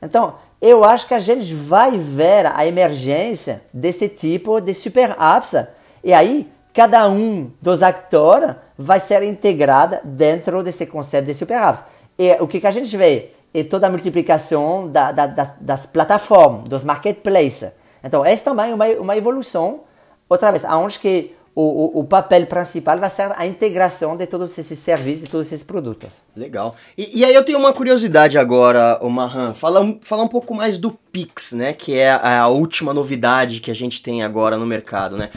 Então, 0.03 0.35
eu 0.61 0.83
acho 0.83 1.07
que 1.07 1.15
a 1.15 1.21
gente 1.21 1.55
vai 1.55 1.97
ver 1.97 2.47
a 2.47 2.67
emergência 2.67 3.63
desse 3.73 4.09
tipo 4.09 4.61
de 4.61 4.75
super 4.75 5.11
apps. 5.11 5.65
E 6.03 6.13
aí, 6.13 6.51
cada 6.73 7.09
um 7.09 7.53
dos 7.63 7.85
atores 7.85 8.64
vai 8.77 9.01
ser 9.01 9.23
integrado 9.23 9.99
dentro 10.05 10.63
desse 10.63 10.87
conceito 10.87 11.27
de 11.27 11.35
super 11.35 11.57
apps. 11.57 11.85
E 12.19 12.33
o 12.41 12.47
que, 12.47 12.61
que 12.61 12.67
a 12.67 12.73
gente 12.73 12.97
vê 12.97 13.31
é 13.53 13.63
toda 13.63 13.87
a 13.87 13.91
multiplicação 13.91 14.89
da, 14.89 15.13
da, 15.13 15.27
das, 15.27 15.55
das, 15.61 15.87
plataformas, 15.87 16.69
dos 16.69 16.83
marketplaces. 16.83 17.73
Então, 18.03 18.25
essa 18.25 18.45
também 18.45 18.73
é 18.73 18.75
uma, 18.75 18.87
uma 18.87 19.17
evolução, 19.17 19.81
outra 20.29 20.51
vez, 20.51 20.65
aonde 20.65 20.99
que 20.99 21.35
o, 21.55 21.63
o, 21.63 22.01
o, 22.01 22.05
papel 22.05 22.47
principal 22.47 22.99
vai 22.99 23.09
ser 23.09 23.31
a 23.37 23.47
integração 23.47 24.17
de 24.17 24.27
todos 24.27 24.59
esses 24.59 24.77
serviços, 24.77 25.25
de 25.25 25.31
todos 25.31 25.47
esses 25.47 25.63
produtos. 25.63 26.21
Legal. 26.37 26.75
E, 26.99 27.21
e 27.21 27.25
aí 27.25 27.33
eu 27.33 27.45
tenho 27.45 27.61
uma 27.61 27.73
curiosidade 27.73 28.37
agora, 28.37 28.99
Mahan, 29.01 29.55
falar, 29.55 29.95
falar 30.03 30.25
um 30.25 30.29
pouco 30.29 30.53
mais 30.53 30.79
do 30.79 30.91
Pix, 30.91 31.53
né, 31.53 31.73
que 31.73 31.97
é 31.97 32.11
a, 32.11 32.41
a 32.41 32.49
última 32.49 32.93
novidade 32.93 33.61
que 33.61 33.71
a 33.71 33.75
gente 33.75 34.03
tem 34.03 34.25
agora 34.25 34.59
no 34.59 34.67
mercado, 34.67 35.17
né? 35.17 35.31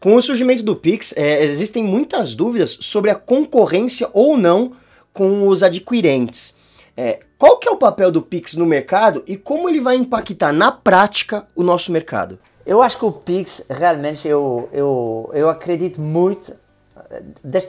Com 0.00 0.16
o 0.16 0.22
surgimento 0.22 0.62
do 0.62 0.74
Pix, 0.74 1.12
é, 1.14 1.44
existem 1.44 1.84
muitas 1.84 2.34
dúvidas 2.34 2.78
sobre 2.80 3.10
a 3.10 3.14
concorrência 3.14 4.08
ou 4.14 4.34
não 4.34 4.72
com 5.12 5.46
os 5.46 5.62
adquirentes. 5.62 6.56
É, 6.96 7.20
qual 7.36 7.58
que 7.58 7.68
é 7.68 7.70
o 7.70 7.76
papel 7.76 8.10
do 8.10 8.22
Pix 8.22 8.54
no 8.54 8.64
mercado 8.64 9.22
e 9.26 9.36
como 9.36 9.68
ele 9.68 9.78
vai 9.78 9.96
impactar 9.96 10.52
na 10.52 10.72
prática 10.72 11.46
o 11.54 11.62
nosso 11.62 11.92
mercado? 11.92 12.38
Eu 12.64 12.80
acho 12.80 12.96
que 12.96 13.04
o 13.04 13.12
Pix, 13.12 13.62
realmente, 13.68 14.26
eu, 14.26 14.70
eu, 14.72 15.30
eu 15.34 15.50
acredito 15.50 16.00
muito. 16.00 16.54
Deixa, 17.44 17.68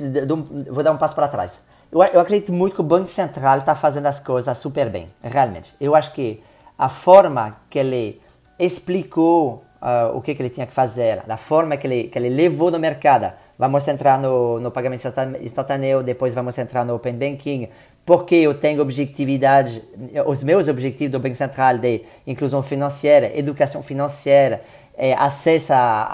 vou 0.69 0.83
dar 0.83 0.93
um 0.93 0.97
passo 0.97 1.15
para 1.15 1.27
trás. 1.27 1.59
Eu, 1.91 2.01
eu 2.01 2.19
acredito 2.21 2.53
muito 2.53 2.75
que 2.75 2.81
o 2.81 2.83
Banco 2.83 3.07
Central 3.07 3.57
está 3.57 3.75
fazendo 3.75 4.05
as 4.05 4.21
coisas 4.21 4.57
super 4.57 4.89
bem, 4.89 5.09
realmente. 5.21 5.73
Eu 5.81 5.95
acho 5.95 6.13
que 6.13 6.41
a 6.77 6.87
forma 6.87 7.57
que 7.69 7.77
ele 7.77 8.21
explicou 8.57 9.65
uh, 9.81 10.15
o 10.15 10.21
que, 10.21 10.35
que, 10.35 10.41
ele 10.41 10.49
tinha 10.49 10.67
que 10.67 10.73
fazer, 10.73 11.23
a 11.27 11.37
forma 11.37 11.75
que 11.77 11.87
ele, 11.87 12.03
que 12.05 12.17
ele 12.17 12.29
levou 12.29 12.69
no 12.69 12.79
mercado, 12.79 13.33
vamos 13.57 13.87
entrar 13.87 14.19
no, 14.19 14.59
no 14.59 14.71
pagamento 14.71 15.03
instantâneo, 15.41 16.03
depois 16.03 16.33
vamos 16.33 16.57
entrar 16.57 16.85
no 16.85 16.95
Open 16.95 17.13
Banking, 17.13 17.69
porque 18.05 18.35
eu 18.35 18.53
tenho 18.53 18.81
objetividade, 18.81 19.83
os 20.25 20.43
meus 20.43 20.67
objetivos 20.67 21.11
do 21.11 21.19
Banco 21.19 21.35
Central 21.35 21.77
de 21.77 22.03
inclusão 22.25 22.63
financeira, 22.63 23.31
educação 23.37 23.83
financeira, 23.83 24.61
é, 24.97 25.13
acesso 25.13 25.73
a, 25.73 26.07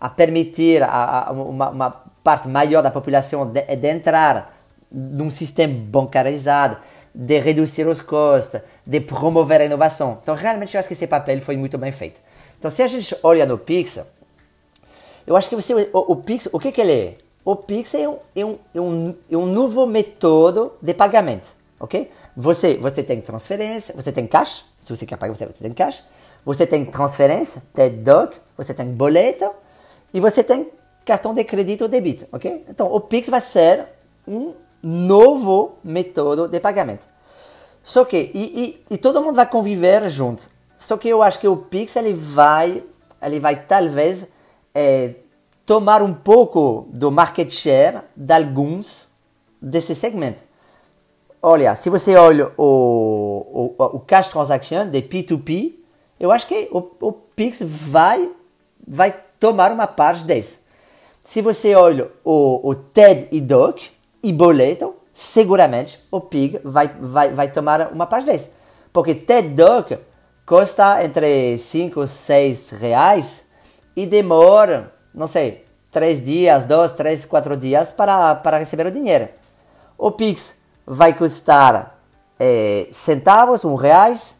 a, 0.00 0.06
a 0.06 0.08
permitir 0.08 0.82
a, 0.82 1.28
a 1.28 1.32
uma, 1.32 1.70
uma, 1.70 1.90
parte 2.22 2.48
maior 2.48 2.82
da 2.82 2.90
população 2.90 3.46
de, 3.46 3.62
de, 3.62 3.88
entrar 3.88 4.54
num 4.90 5.30
sistema 5.30 5.74
bancarizado, 5.74 6.76
de 7.14 7.38
reduzir 7.38 7.86
os 7.86 8.00
custos, 8.00 8.60
de 8.86 9.00
promover 9.00 9.60
a 9.60 9.64
inovação. 9.64 10.18
Então, 10.22 10.34
realmente, 10.34 10.74
eu 10.74 10.78
acho 10.78 10.88
que 10.88 10.94
esse 10.94 11.06
papel 11.06 11.40
foi 11.40 11.56
muito 11.56 11.78
bem 11.78 11.90
feito. 11.90 12.20
Então, 12.58 12.70
se 12.70 12.82
a 12.82 12.88
gente 12.88 13.16
olha 13.22 13.46
no 13.46 13.56
Pix, 13.56 14.00
eu 15.26 15.36
acho 15.36 15.48
que 15.48 15.56
você, 15.56 15.88
o, 15.92 16.12
o 16.12 16.16
Pix, 16.16 16.48
o 16.52 16.58
que, 16.58 16.72
que 16.72 16.80
ele 16.80 16.92
é? 16.92 17.18
O 17.44 17.54
Pix 17.54 17.94
é 17.94 18.08
um, 18.08 18.18
é 18.34 18.44
um, 18.44 18.58
é 18.74 18.80
um, 18.80 19.14
é 19.30 19.36
um 19.36 19.46
novo 19.46 19.86
método 19.86 20.72
de 20.82 20.92
pagamento, 20.92 21.50
ok? 21.78 22.10
Você, 22.36 22.76
você 22.76 23.02
tem 23.02 23.20
transferência, 23.20 23.94
você 23.94 24.12
tem 24.12 24.26
cash, 24.26 24.64
se 24.80 24.94
você 24.94 25.06
quer 25.06 25.16
pagar, 25.16 25.34
você, 25.34 25.46
você 25.46 25.62
tem 25.62 25.72
cash, 25.72 26.04
você 26.44 26.66
tem 26.66 26.84
transferência, 26.84 27.62
tem 27.72 27.90
DOC, 28.02 28.36
você 28.56 28.74
tem 28.74 28.90
boleto 28.92 29.50
e 30.12 30.20
você 30.20 30.42
tem 30.42 30.70
cartão 31.04 31.32
de 31.32 31.44
crédito 31.44 31.82
ou 31.82 31.88
débito, 31.88 32.26
ok? 32.32 32.64
Então, 32.68 32.92
o 32.92 33.00
Pix 33.00 33.28
vai 33.28 33.40
ser 33.40 33.86
um 34.26 34.52
novo 34.82 35.76
método 35.82 36.48
de 36.48 36.60
pagamento. 36.60 37.06
Só 37.82 38.04
que, 38.04 38.30
e, 38.34 38.82
e, 38.90 38.94
e, 38.94 38.98
todo 38.98 39.22
mundo 39.22 39.34
vai 39.34 39.46
conviver 39.46 40.08
junto. 40.10 40.50
Só 40.78 40.96
que 40.96 41.08
eu 41.08 41.22
acho 41.22 41.40
que 41.40 41.48
o 41.48 41.56
Pix 41.56 41.96
ele 41.96 42.14
vai, 42.14 42.84
ele 43.20 43.40
vai 43.40 43.56
talvez 43.56 44.28
é, 44.72 45.16
tomar 45.66 46.00
um 46.00 46.14
pouco 46.14 46.86
do 46.90 47.10
market 47.10 47.50
share 47.50 48.02
de 48.16 48.32
alguns 48.32 49.08
desse 49.60 49.92
segmento. 49.92 50.40
Olha, 51.42 51.74
se 51.74 51.90
você 51.90 52.14
olha 52.14 52.52
o, 52.56 53.74
o, 53.76 53.84
o 53.96 54.00
cash 54.00 54.28
transaction 54.28 54.88
de 54.88 55.02
P2P, 55.02 55.74
eu 56.18 56.30
acho 56.30 56.46
que 56.46 56.68
o, 56.70 56.78
o 57.00 57.12
Pix 57.12 57.58
vai, 57.60 58.30
vai 58.86 59.14
tomar 59.40 59.72
uma 59.72 59.86
parte 59.88 60.24
desse. 60.24 60.60
Se 61.24 61.42
você 61.42 61.74
olha 61.74 62.08
o, 62.24 62.70
o 62.70 62.74
TED 62.74 63.28
e 63.32 63.40
DOC 63.40 63.90
e 64.22 64.32
boleto, 64.32 64.94
seguramente 65.12 66.00
o 66.10 66.20
Pix 66.20 66.60
vai, 66.62 66.88
vai, 66.88 67.32
vai 67.32 67.50
tomar 67.50 67.92
uma 67.92 68.06
parte 68.06 68.26
desse. 68.26 68.50
Porque 68.92 69.14
TED 69.14 69.48
DOC 69.48 69.98
custa 70.48 71.04
entre 71.04 71.58
5 71.58 72.02
e 72.02 72.08
6 72.08 72.70
reais 72.70 73.44
e 73.94 74.06
demora, 74.06 74.94
não 75.14 75.28
sei, 75.28 75.66
3 75.90 76.24
dias, 76.24 76.64
2, 76.64 76.94
3, 76.94 77.26
4 77.26 77.54
dias 77.54 77.92
para, 77.92 78.34
para 78.36 78.56
receber 78.56 78.86
o 78.86 78.90
dinheiro. 78.90 79.28
O 79.98 80.10
Pix 80.10 80.56
vai 80.86 81.12
custar 81.12 82.00
é, 82.40 82.88
centavos, 82.90 83.62
um 83.62 83.74
reais, 83.74 84.38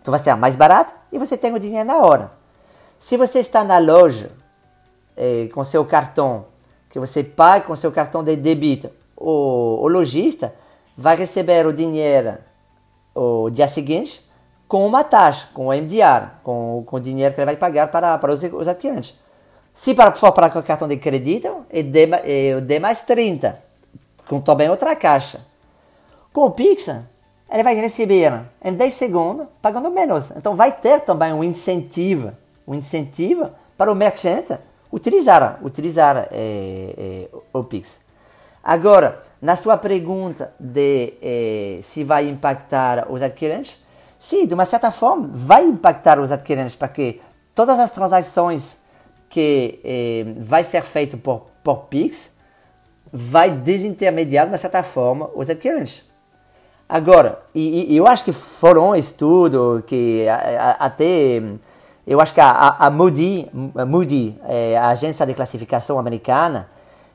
então 0.00 0.10
vai 0.10 0.18
ser 0.18 0.34
mais 0.36 0.56
barato 0.56 0.94
e 1.12 1.18
você 1.18 1.36
tem 1.36 1.52
o 1.52 1.60
dinheiro 1.60 1.86
na 1.86 1.98
hora. 1.98 2.32
Se 2.98 3.18
você 3.18 3.40
está 3.40 3.62
na 3.62 3.76
loja 3.76 4.30
eh, 5.14 5.50
com 5.52 5.62
seu 5.64 5.84
cartão, 5.84 6.46
que 6.88 6.98
você 6.98 7.22
paga 7.22 7.66
com 7.66 7.76
seu 7.76 7.92
cartão 7.92 8.24
de 8.24 8.34
débito, 8.36 8.90
o, 9.14 9.82
o 9.82 9.88
lojista 9.88 10.54
vai 10.96 11.14
receber 11.14 11.66
o 11.66 11.74
dinheiro 11.74 12.38
o 13.14 13.50
dia 13.50 13.68
seguinte 13.68 14.25
com 14.68 14.86
uma 14.86 15.04
taxa, 15.04 15.48
com 15.54 15.68
o 15.68 15.72
MDR, 15.72 16.30
com, 16.42 16.82
com 16.86 16.96
o 16.96 17.00
dinheiro 17.00 17.34
que 17.34 17.40
ele 17.40 17.46
vai 17.46 17.56
pagar 17.56 17.88
para, 17.88 18.18
para 18.18 18.32
os, 18.32 18.42
os 18.42 18.68
adquirentes. 18.68 19.14
Se 19.72 19.94
para, 19.94 20.12
for 20.12 20.32
para 20.32 20.58
o 20.58 20.62
cartão 20.62 20.88
de 20.88 20.96
crédito, 20.96 21.64
é 21.70 21.82
D, 21.82 22.08
é 22.24 22.60
D 22.60 22.78
mais 22.78 23.02
30, 23.02 23.62
com 24.28 24.40
também 24.40 24.70
outra 24.70 24.96
caixa. 24.96 25.40
Com 26.32 26.46
o 26.46 26.50
Pix, 26.50 26.88
ele 27.50 27.62
vai 27.62 27.74
receber 27.74 28.42
em 28.64 28.72
10 28.72 28.94
segundos 28.94 29.46
pagando 29.62 29.90
menos. 29.90 30.30
Então 30.32 30.54
vai 30.54 30.72
ter 30.72 31.00
também 31.00 31.32
um 31.32 31.44
incentivo, 31.44 32.32
um 32.66 32.74
incentivo 32.74 33.50
para 33.76 33.92
o 33.92 33.94
merchant 33.94 34.58
utilizar, 34.92 35.60
utilizar 35.62 36.16
é, 36.16 36.28
é, 36.32 37.28
o 37.52 37.62
Pix. 37.62 38.00
Agora, 38.64 39.22
na 39.40 39.54
sua 39.54 39.76
pergunta 39.76 40.52
de 40.58 41.14
é, 41.22 41.78
se 41.82 42.02
vai 42.02 42.28
impactar 42.28 43.06
os 43.10 43.22
adquirentes, 43.22 43.78
sim, 44.26 44.44
de 44.44 44.54
uma 44.54 44.64
certa 44.64 44.90
forma 44.90 45.30
vai 45.32 45.64
impactar 45.64 46.18
os 46.18 46.32
adquirentes, 46.32 46.74
porque 46.74 47.20
todas 47.54 47.78
as 47.78 47.92
transações 47.92 48.78
que 49.28 49.78
vai 50.40 50.64
ser 50.64 50.82
feito 50.82 51.16
por, 51.16 51.46
por 51.62 51.84
Pix 51.84 52.34
vai 53.12 53.52
desintermediar 53.52 54.46
de 54.46 54.52
uma 54.52 54.58
certa 54.58 54.82
forma 54.82 55.30
os 55.34 55.48
adquirentes. 55.48 56.04
Agora, 56.88 57.38
e, 57.54 57.92
e, 57.92 57.96
eu 57.96 58.06
acho 58.06 58.24
que 58.24 58.32
foram 58.32 58.94
estudo 58.96 59.82
que 59.86 60.26
a, 60.28 60.36
a, 60.36 60.86
até 60.86 61.42
eu 62.04 62.20
acho 62.20 62.34
que 62.34 62.40
a, 62.40 62.76
a 62.78 62.90
Moody, 62.90 63.48
a 63.76 63.86
Moody 63.86 64.40
é, 64.48 64.76
a 64.76 64.88
agência 64.88 65.24
de 65.24 65.34
classificação 65.34 65.98
americana, 66.00 66.68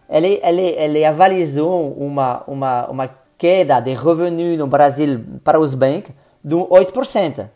ele, 0.09 0.39
ele, 0.43 0.61
ele 0.61 1.05
avalizou 1.05 1.93
uma, 1.93 2.43
uma, 2.47 2.87
uma 2.87 3.09
queda 3.37 3.79
de 3.81 3.93
revenue 3.93 4.55
no 4.55 4.67
Brasil 4.67 5.23
para 5.43 5.59
os 5.59 5.73
bancos 5.73 6.11
de 6.43 6.55
8%. 6.55 7.49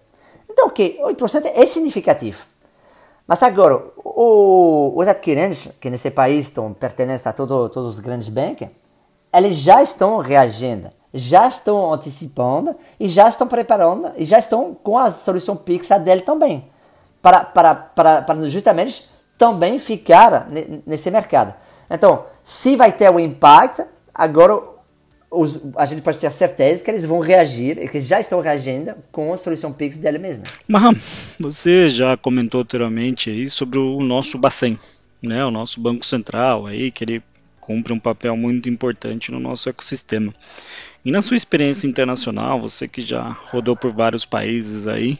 Então, 0.49 0.67
ok, 0.67 0.99
8% 1.03 1.51
é 1.53 1.65
significativo. 1.65 2.45
Mas 3.27 3.41
agora, 3.41 3.83
o, 3.97 4.93
os 4.95 5.07
adquirentes, 5.07 5.69
que 5.81 5.89
nesse 5.89 6.11
país 6.11 6.45
estão, 6.45 6.71
pertencem 6.73 7.29
a 7.29 7.33
todo, 7.33 7.69
todos 7.69 7.95
os 7.95 7.99
grandes 7.99 8.29
bancos, 8.29 8.67
eles 9.33 9.55
já 9.57 9.81
estão 9.81 10.17
reagindo, 10.19 10.89
já 11.13 11.47
estão 11.47 11.91
antecipando 11.91 12.75
e 12.99 13.07
já 13.07 13.27
estão 13.27 13.47
preparando 13.47 14.11
e 14.15 14.25
já 14.25 14.37
estão 14.39 14.75
com 14.75 14.97
a 14.97 15.11
solução 15.11 15.55
Pix 15.55 15.89
dele 15.99 16.21
também, 16.21 16.69
para, 17.21 17.43
para, 17.43 17.75
para, 17.75 18.21
para 18.21 18.47
justamente 18.47 19.09
também 19.37 19.79
ficar 19.79 20.47
nesse 20.85 21.09
mercado. 21.11 21.53
Então, 21.89 22.25
se 22.43 22.75
vai 22.75 22.91
ter 22.91 23.09
um 23.09 23.19
impacto, 23.19 23.83
agora 24.13 24.74
os, 25.35 25.59
a 25.75 25.85
gente 25.85 26.01
pode 26.01 26.17
ter 26.17 26.31
certeza 26.31 26.83
que 26.83 26.89
eles 26.89 27.05
vão 27.05 27.19
reagir, 27.19 27.89
que 27.89 27.99
já 27.99 28.19
estão 28.19 28.39
reagindo 28.41 28.95
com 29.11 29.33
a 29.33 29.37
solução 29.37 29.71
Pix 29.71 29.97
dele 29.97 30.17
mesmo. 30.17 30.43
Maham, 30.67 30.95
você 31.39 31.89
já 31.89 32.15
comentou 32.15 32.61
anteriormente 32.61 33.29
aí 33.29 33.49
sobre 33.49 33.77
o 33.77 34.01
nosso 34.01 34.37
Bacen, 34.37 34.77
né, 35.21 35.43
o 35.45 35.51
nosso 35.51 35.79
Banco 35.79 36.05
Central 36.05 36.65
aí, 36.65 36.91
que 36.91 37.03
ele 37.03 37.23
cumpre 37.59 37.91
um 37.91 37.99
papel 37.99 38.37
muito 38.37 38.69
importante 38.69 39.31
no 39.31 39.39
nosso 39.39 39.69
ecossistema. 39.69 40.33
E 41.03 41.11
na 41.11 41.21
sua 41.21 41.37
experiência 41.37 41.87
internacional, 41.87 42.59
você 42.59 42.87
que 42.87 43.01
já 43.01 43.29
rodou 43.51 43.75
por 43.75 43.91
vários 43.91 44.25
países 44.25 44.87
aí, 44.87 45.19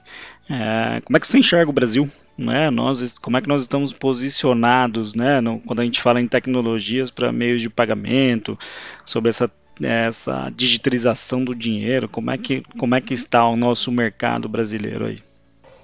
é, 0.50 1.02
como 1.02 1.18
é 1.18 1.20
que 1.20 1.28
você 1.28 1.40
enxerga 1.40 1.70
o 1.70 1.74
Brasil? 1.74 2.10
Né? 2.38 2.70
Nós, 2.70 3.18
como 3.20 3.38
é 3.38 3.42
que 3.42 3.48
nós 3.48 3.64
estamos 3.64 3.94
posicionados 3.94 5.14
né, 5.14 5.42
no, 5.42 5.60
quando 5.60 5.82
a 5.82 5.84
gente 5.84 6.02
fala 6.02 6.20
em 6.20 6.28
tecnologias 6.28 7.12
para 7.12 7.32
meios 7.32 7.62
de 7.62 7.70
pagamento, 7.70 8.58
sobre 9.04 9.30
essa, 9.30 9.52
essa 9.82 10.50
digitalização 10.56 11.44
do 11.44 11.54
dinheiro, 11.54 12.08
como 12.08 12.32
é, 12.32 12.38
que, 12.38 12.64
como 12.78 12.96
é 12.96 13.02
que 13.02 13.14
está 13.14 13.48
o 13.48 13.56
nosso 13.56 13.92
mercado 13.92 14.48
brasileiro 14.48 15.06
aí? 15.06 15.20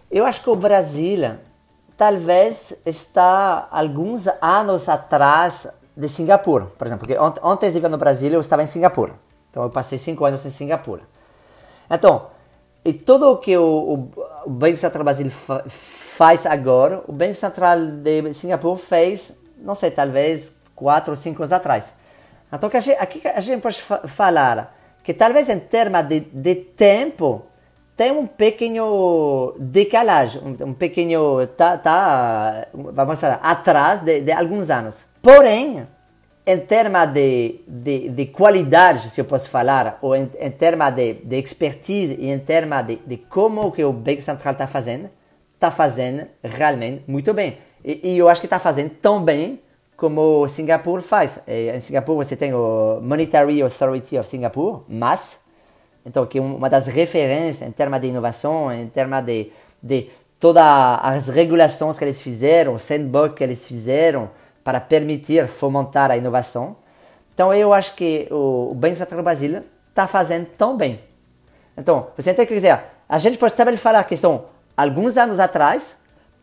Eu 0.09 0.25
acho 0.25 0.41
que 0.41 0.49
o 0.49 0.55
Brasil 0.55 1.37
talvez 1.97 2.73
está 2.85 3.67
alguns 3.69 4.27
anos 4.41 4.89
atrás 4.89 5.67
de 5.95 6.09
Singapura, 6.09 6.65
por 6.65 6.87
exemplo, 6.87 7.07
porque 7.07 7.19
ontem 7.43 7.65
eu 7.65 7.69
estive 7.69 7.87
no 7.87 7.97
Brasil, 7.97 8.31
eu 8.31 8.39
estava 8.39 8.63
em 8.63 8.65
Singapura. 8.65 9.13
Então 9.49 9.63
eu 9.63 9.69
passei 9.69 9.97
cinco 9.97 10.25
anos 10.25 10.45
em 10.45 10.49
Singapura. 10.49 11.01
Então, 11.89 12.27
e 12.83 12.93
tudo 12.93 13.31
o 13.31 13.37
que 13.37 13.55
o, 13.55 13.63
o, 13.63 14.23
o 14.45 14.49
Banco 14.49 14.77
Central 14.77 15.03
Brasil 15.03 15.29
fa 15.29 15.63
faz 15.67 16.45
agora, 16.45 17.03
o 17.07 17.11
Banco 17.11 17.35
Central 17.35 17.79
de 18.03 18.33
Singapura 18.33 18.77
fez, 18.77 19.37
não 19.57 19.75
sei, 19.75 19.91
talvez 19.91 20.51
quatro 20.75 21.11
ou 21.11 21.15
cinco 21.15 21.41
anos 21.41 21.51
atrás. 21.51 21.93
Então, 22.51 22.69
que 22.69 22.77
a 22.77 22.79
gente, 22.81 22.97
aqui 22.99 23.21
a 23.27 23.41
gente 23.41 23.61
pode 23.61 23.81
fa 23.81 24.07
falar 24.07 24.75
que 25.03 25.13
talvez 25.13 25.49
em 25.49 25.59
termos 25.59 26.03
de, 26.03 26.19
de 26.19 26.55
tempo 26.55 27.45
tem 27.95 28.11
um 28.11 28.25
pequeno 28.25 29.55
decalagem, 29.59 30.41
um 30.61 30.73
pequeno, 30.73 31.45
tá, 31.47 31.77
tá, 31.77 32.67
vamos 32.73 33.19
falar, 33.19 33.39
atrás 33.43 34.01
de, 34.01 34.21
de 34.21 34.31
alguns 34.31 34.69
anos. 34.69 35.05
Porém, 35.21 35.87
em 36.45 36.57
termos 36.59 37.05
de, 37.13 37.61
de, 37.67 38.09
de, 38.09 38.25
qualidade, 38.27 39.09
se 39.09 39.21
eu 39.21 39.25
posso 39.25 39.49
falar, 39.49 39.99
ou 40.01 40.15
em, 40.15 40.29
em 40.39 40.49
termos 40.49 40.91
de, 40.91 41.13
de 41.13 41.37
expertise 41.37 42.15
e 42.19 42.31
em 42.31 42.39
termos 42.39 42.85
de, 42.87 42.95
de 42.95 43.17
como 43.17 43.71
que 43.71 43.83
o 43.83 43.93
Banco 43.93 44.21
Central 44.21 44.53
está 44.53 44.67
fazendo, 44.67 45.09
está 45.53 45.69
fazendo 45.69 46.27
realmente 46.43 47.03
muito 47.07 47.33
bem. 47.33 47.59
E, 47.85 48.13
e 48.13 48.17
eu 48.17 48.27
acho 48.27 48.41
que 48.41 48.47
está 48.47 48.59
fazendo 48.59 48.89
tão 49.01 49.23
bem 49.23 49.59
como 50.01 50.47
Singapura 50.47 50.99
faz. 51.03 51.37
E, 51.47 51.69
em 51.69 51.79
Singapura 51.79 52.25
você 52.25 52.35
tem 52.35 52.55
o 52.55 52.99
Monetary 53.03 53.61
Authority 53.61 54.17
of 54.17 54.27
Singapore, 54.27 54.81
MAS, 54.89 55.41
então 56.03 56.25
que 56.25 56.39
é 56.39 56.41
uma 56.41 56.67
das 56.67 56.87
referências 56.87 57.69
em 57.69 57.71
termos 57.71 58.01
de 58.01 58.07
inovação, 58.07 58.73
em 58.73 58.87
termos 58.87 59.23
de, 59.23 59.51
de 59.81 60.09
todas 60.39 60.63
as 61.03 61.27
regulações 61.27 61.99
que 61.99 62.03
eles 62.03 62.19
fizeram, 62.19 62.73
o 62.73 62.79
sandbox 62.79 63.35
que 63.35 63.43
eles 63.43 63.67
fizeram, 63.67 64.31
para 64.63 64.81
permitir 64.81 65.47
fomentar 65.47 66.09
a 66.09 66.17
inovação. 66.17 66.75
Então 67.31 67.53
eu 67.53 67.71
acho 67.71 67.93
que 67.93 68.27
o, 68.31 68.73
Banco 68.73 68.97
Central 68.97 69.21
do 69.21 69.23
Brasil 69.23 69.61
está 69.87 70.07
fazendo 70.07 70.47
tão 70.57 70.75
bem. 70.75 70.99
Então, 71.77 72.07
você 72.17 72.33
tem 72.33 72.47
que 72.47 72.55
dizer, 72.55 72.79
a 73.07 73.19
gente 73.19 73.37
pode 73.37 73.53
também 73.53 73.77
falar 73.77 74.03
que 74.05 74.15
estão 74.15 74.45
alguns 74.75 75.15
anos 75.15 75.39
atrás, 75.39 75.97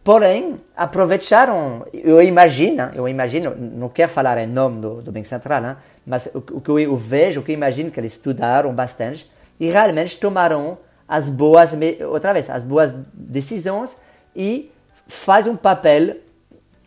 porém 0.09 0.59
aproveitaram, 0.75 1.85
eu 1.92 2.23
imagino, 2.23 2.90
eu 2.94 3.07
imagino, 3.07 3.55
não 3.55 3.90
quero 3.90 4.11
falar 4.11 4.38
em 4.38 4.47
nome 4.47 4.81
do, 4.81 5.03
do 5.03 5.12
Banco 5.12 5.27
Central, 5.27 5.61
né? 5.61 5.77
mas 6.07 6.31
o, 6.35 6.38
o, 6.38 6.61
que 6.62 6.71
eu 6.71 6.97
vejo, 6.97 7.40
o 7.40 7.44
que 7.44 7.53
eu 7.53 7.55
imagino 7.55 7.90
que 7.90 8.01
eles 8.01 8.12
estudaram 8.12 8.73
bastante 8.73 9.31
e 9.61 9.68
realmente 9.68 10.16
tomaram 10.16 10.79
as 11.07 11.29
boas, 11.29 11.77
outra 12.11 12.33
vez, 12.33 12.49
as 12.49 12.64
boas 12.64 12.94
decisões 13.12 13.99
e 14.35 14.73
faz 15.07 15.47
um 15.47 15.57
papel 15.57 16.16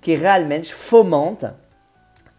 que 0.01 0.15
realmente 0.15 0.73
fomenta 0.73 1.57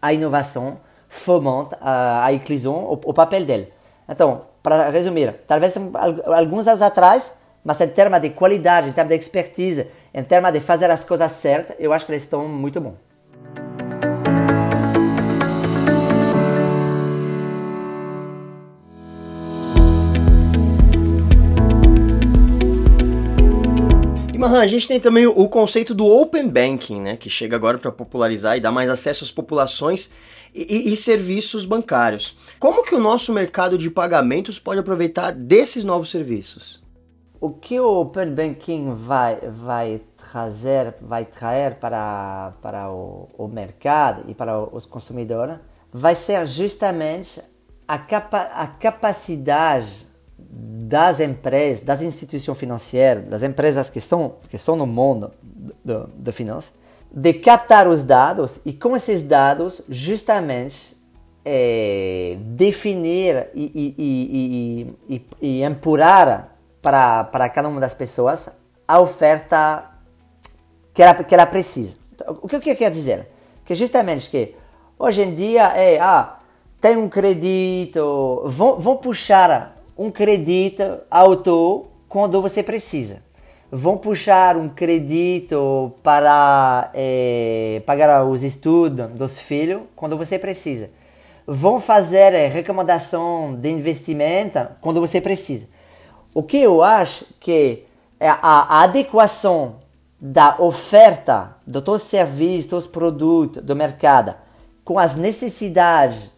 a 0.01 0.11
inovação, 0.11 0.81
fomenta 1.07 1.77
a, 1.79 2.25
a 2.25 2.33
inclusão, 2.33 2.75
o, 2.75 2.99
o, 3.05 3.13
papel 3.13 3.45
dele. 3.45 3.71
Então, 4.09 4.47
para 4.61 4.89
resumir, 4.89 5.33
talvez 5.47 5.77
alguns 6.25 6.67
anos 6.67 6.81
atrás, 6.81 7.35
mas 7.63 7.79
em 7.79 7.87
termos 7.87 8.19
de 8.19 8.31
qualidade, 8.31 8.89
em 8.89 8.91
termos 8.91 9.13
de 9.13 9.17
expertise, 9.17 9.87
em 10.13 10.23
termos 10.23 10.51
de 10.51 10.59
fazer 10.59 10.91
as 10.91 11.03
coisas 11.03 11.31
certas, 11.31 11.75
eu 11.79 11.91
acho 11.91 12.05
que 12.05 12.11
eles 12.11 12.23
estão 12.23 12.47
muito 12.47 12.79
bons. 12.79 13.13
Mahan, 24.43 24.59
a 24.59 24.67
gente 24.67 24.89
tem 24.89 24.99
também 24.99 25.25
o 25.25 25.47
conceito 25.47 25.93
do 25.95 26.05
Open 26.05 26.49
Banking, 26.49 26.99
né, 26.99 27.15
que 27.15 27.29
chega 27.29 27.55
agora 27.55 27.77
para 27.77 27.93
popularizar 27.93 28.57
e 28.57 28.59
dar 28.59 28.73
mais 28.73 28.89
acesso 28.89 29.23
às 29.23 29.31
populações 29.31 30.11
e, 30.53 30.91
e, 30.91 30.97
serviços 30.97 31.65
bancários. 31.65 32.35
Como 32.59 32.83
que 32.83 32.93
o 32.93 32.99
nosso 32.99 33.31
mercado 33.31 33.77
de 33.77 33.89
pagamentos 33.89 34.59
pode 34.59 34.81
aproveitar 34.81 35.31
desses 35.31 35.85
novos 35.85 36.11
serviços? 36.11 36.82
O 37.43 37.49
que 37.49 37.77
o 37.77 37.99
Open 37.99 38.33
Banking 38.33 38.93
vai, 38.93 39.35
vai 39.49 39.99
trazer, 40.15 40.95
vai 41.01 41.25
trazer 41.25 41.75
para, 41.75 42.53
para 42.61 42.89
o, 42.89 43.27
o 43.37 43.49
mercado 43.49 44.23
e 44.29 44.33
para 44.33 44.57
os 44.57 44.85
consumidores 44.85 45.57
vai 45.91 46.15
ser 46.15 46.47
justamente 46.47 47.41
a, 47.85 47.97
capa, 47.97 48.43
a 48.53 48.65
capacidade 48.65 50.07
das 50.39 51.19
empresas, 51.19 51.83
das 51.83 52.01
instituições 52.01 52.57
financeiras, 52.57 53.25
das 53.25 53.43
empresas 53.43 53.89
que 53.89 53.99
estão, 53.99 54.35
que 54.49 54.55
estão 54.55 54.77
no 54.77 54.87
mundo 54.87 55.29
da 55.83 56.31
finança, 56.31 56.71
de 57.11 57.33
captar 57.33 57.89
os 57.89 58.05
dados 58.05 58.61
e 58.63 58.71
com 58.71 58.95
esses 58.95 59.21
dados 59.21 59.81
justamente 59.89 60.95
é, 61.43 62.37
definir 62.39 63.49
e, 63.53 63.65
e, 63.97 64.95
e, 65.09 65.25
e, 65.41 65.61
e 65.61 65.69
para, 65.81 66.52
para 66.83 67.49
cada 67.49 67.69
uma 67.69 67.79
das 67.79 67.93
pessoas 67.93 68.49
a 68.85 68.99
oferta 68.99 69.89
que 70.93 71.01
ela, 71.01 71.23
que 71.23 71.33
ela 71.33 71.45
precisa. 71.45 71.95
Então, 72.13 72.37
o 72.41 72.47
que 72.47 72.57
eu 72.57 72.75
quero 72.75 72.93
dizer? 72.93 73.29
Que 73.65 73.73
justamente 73.73 74.29
que 74.29 74.53
hoje 74.99 75.21
em 75.21 75.33
dia 75.33 75.67
é, 75.77 75.97
ah, 75.99 76.39
tem 76.81 76.97
um 76.97 77.07
crédito, 77.07 78.43
vão, 78.45 78.77
vão 78.77 78.97
puxar 78.97 79.81
um 79.97 80.11
crédito 80.11 80.83
auto 81.09 81.87
quando 82.09 82.41
você 82.41 82.61
precisa. 82.61 83.23
Vão 83.71 83.97
puxar 83.97 84.57
um 84.57 84.67
crédito 84.69 85.93
para 86.03 86.91
é, 86.93 87.81
pagar 87.85 88.23
os 88.25 88.43
estudos 88.43 89.09
dos 89.11 89.39
filhos 89.39 89.83
quando 89.95 90.17
você 90.17 90.37
precisa. 90.37 90.91
Vão 91.47 91.79
fazer 91.79 92.33
eh, 92.33 92.47
recomendação 92.47 93.55
de 93.55 93.69
investimento 93.69 94.59
quando 94.79 95.01
você 95.01 95.19
precisa. 95.19 95.67
O 96.33 96.41
que 96.41 96.57
eu 96.57 96.81
acho 96.81 97.25
que 97.39 97.85
é 98.19 98.27
a, 98.27 98.81
adequação 98.83 99.75
da 100.19 100.55
oferta 100.59 101.57
dos 101.67 101.83
teus 101.83 102.03
serviços, 102.03 102.67
dos 102.67 102.87
produtos 102.87 103.61
do 103.61 103.75
mercado 103.75 104.33
com 104.83 104.97
as 104.97 105.15
necessidades 105.15 106.29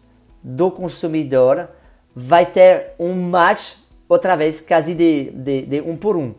do 0.42 0.70
consumidor 0.70 1.68
vai 2.14 2.46
ter 2.46 2.92
um 2.98 3.14
match, 3.14 3.74
outra 4.08 4.36
vez, 4.36 4.60
quase 4.60 4.94
de, 4.94 5.30
de, 5.30 5.62
de 5.62 5.80
um 5.80 5.96
por 5.96 6.16
um. 6.16 6.34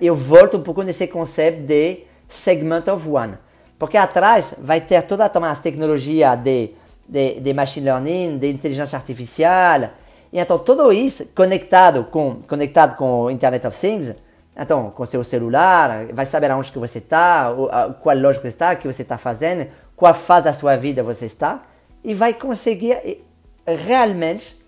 Eu 0.00 0.14
volto 0.14 0.56
um 0.56 0.62
pouco 0.62 0.82
nesse 0.82 1.06
conceito 1.06 1.62
de 1.66 2.04
segment 2.28 2.84
of 2.88 3.08
one. 3.08 3.34
Porque 3.78 3.96
atrás 3.96 4.54
vai 4.58 4.80
ter 4.80 5.02
toda 5.02 5.24
a 5.24 5.56
tecnologia 5.56 6.36
de, 6.36 6.70
de, 7.08 7.40
de 7.40 7.52
machine 7.52 7.86
learning, 7.86 8.38
de 8.38 8.50
inteligência 8.50 8.96
artificial. 8.96 9.90
Então 10.32 10.58
tudo 10.58 10.92
isso 10.92 11.26
conectado 11.34 12.04
com, 12.04 12.40
conectado 12.48 12.96
com 12.96 13.22
o 13.22 13.30
Internet 13.30 13.66
of 13.66 13.78
Things, 13.78 14.14
então 14.56 14.90
com 14.90 15.04
seu 15.04 15.22
celular, 15.22 16.06
vai 16.12 16.24
saber 16.24 16.50
aonde 16.50 16.72
que 16.72 16.78
você 16.78 16.98
está, 16.98 17.52
qual 18.00 18.16
loja 18.16 18.40
você 18.40 18.48
está, 18.48 18.72
o 18.72 18.76
que 18.76 18.86
você 18.86 19.02
está 19.02 19.18
fazendo, 19.18 19.68
qual 19.94 20.14
fase 20.14 20.44
da 20.44 20.52
sua 20.52 20.76
vida 20.76 21.02
você 21.02 21.26
está, 21.26 21.62
e 22.02 22.14
vai 22.14 22.32
conseguir 22.32 22.92
eh, 22.92 23.18
realmente 23.66 24.60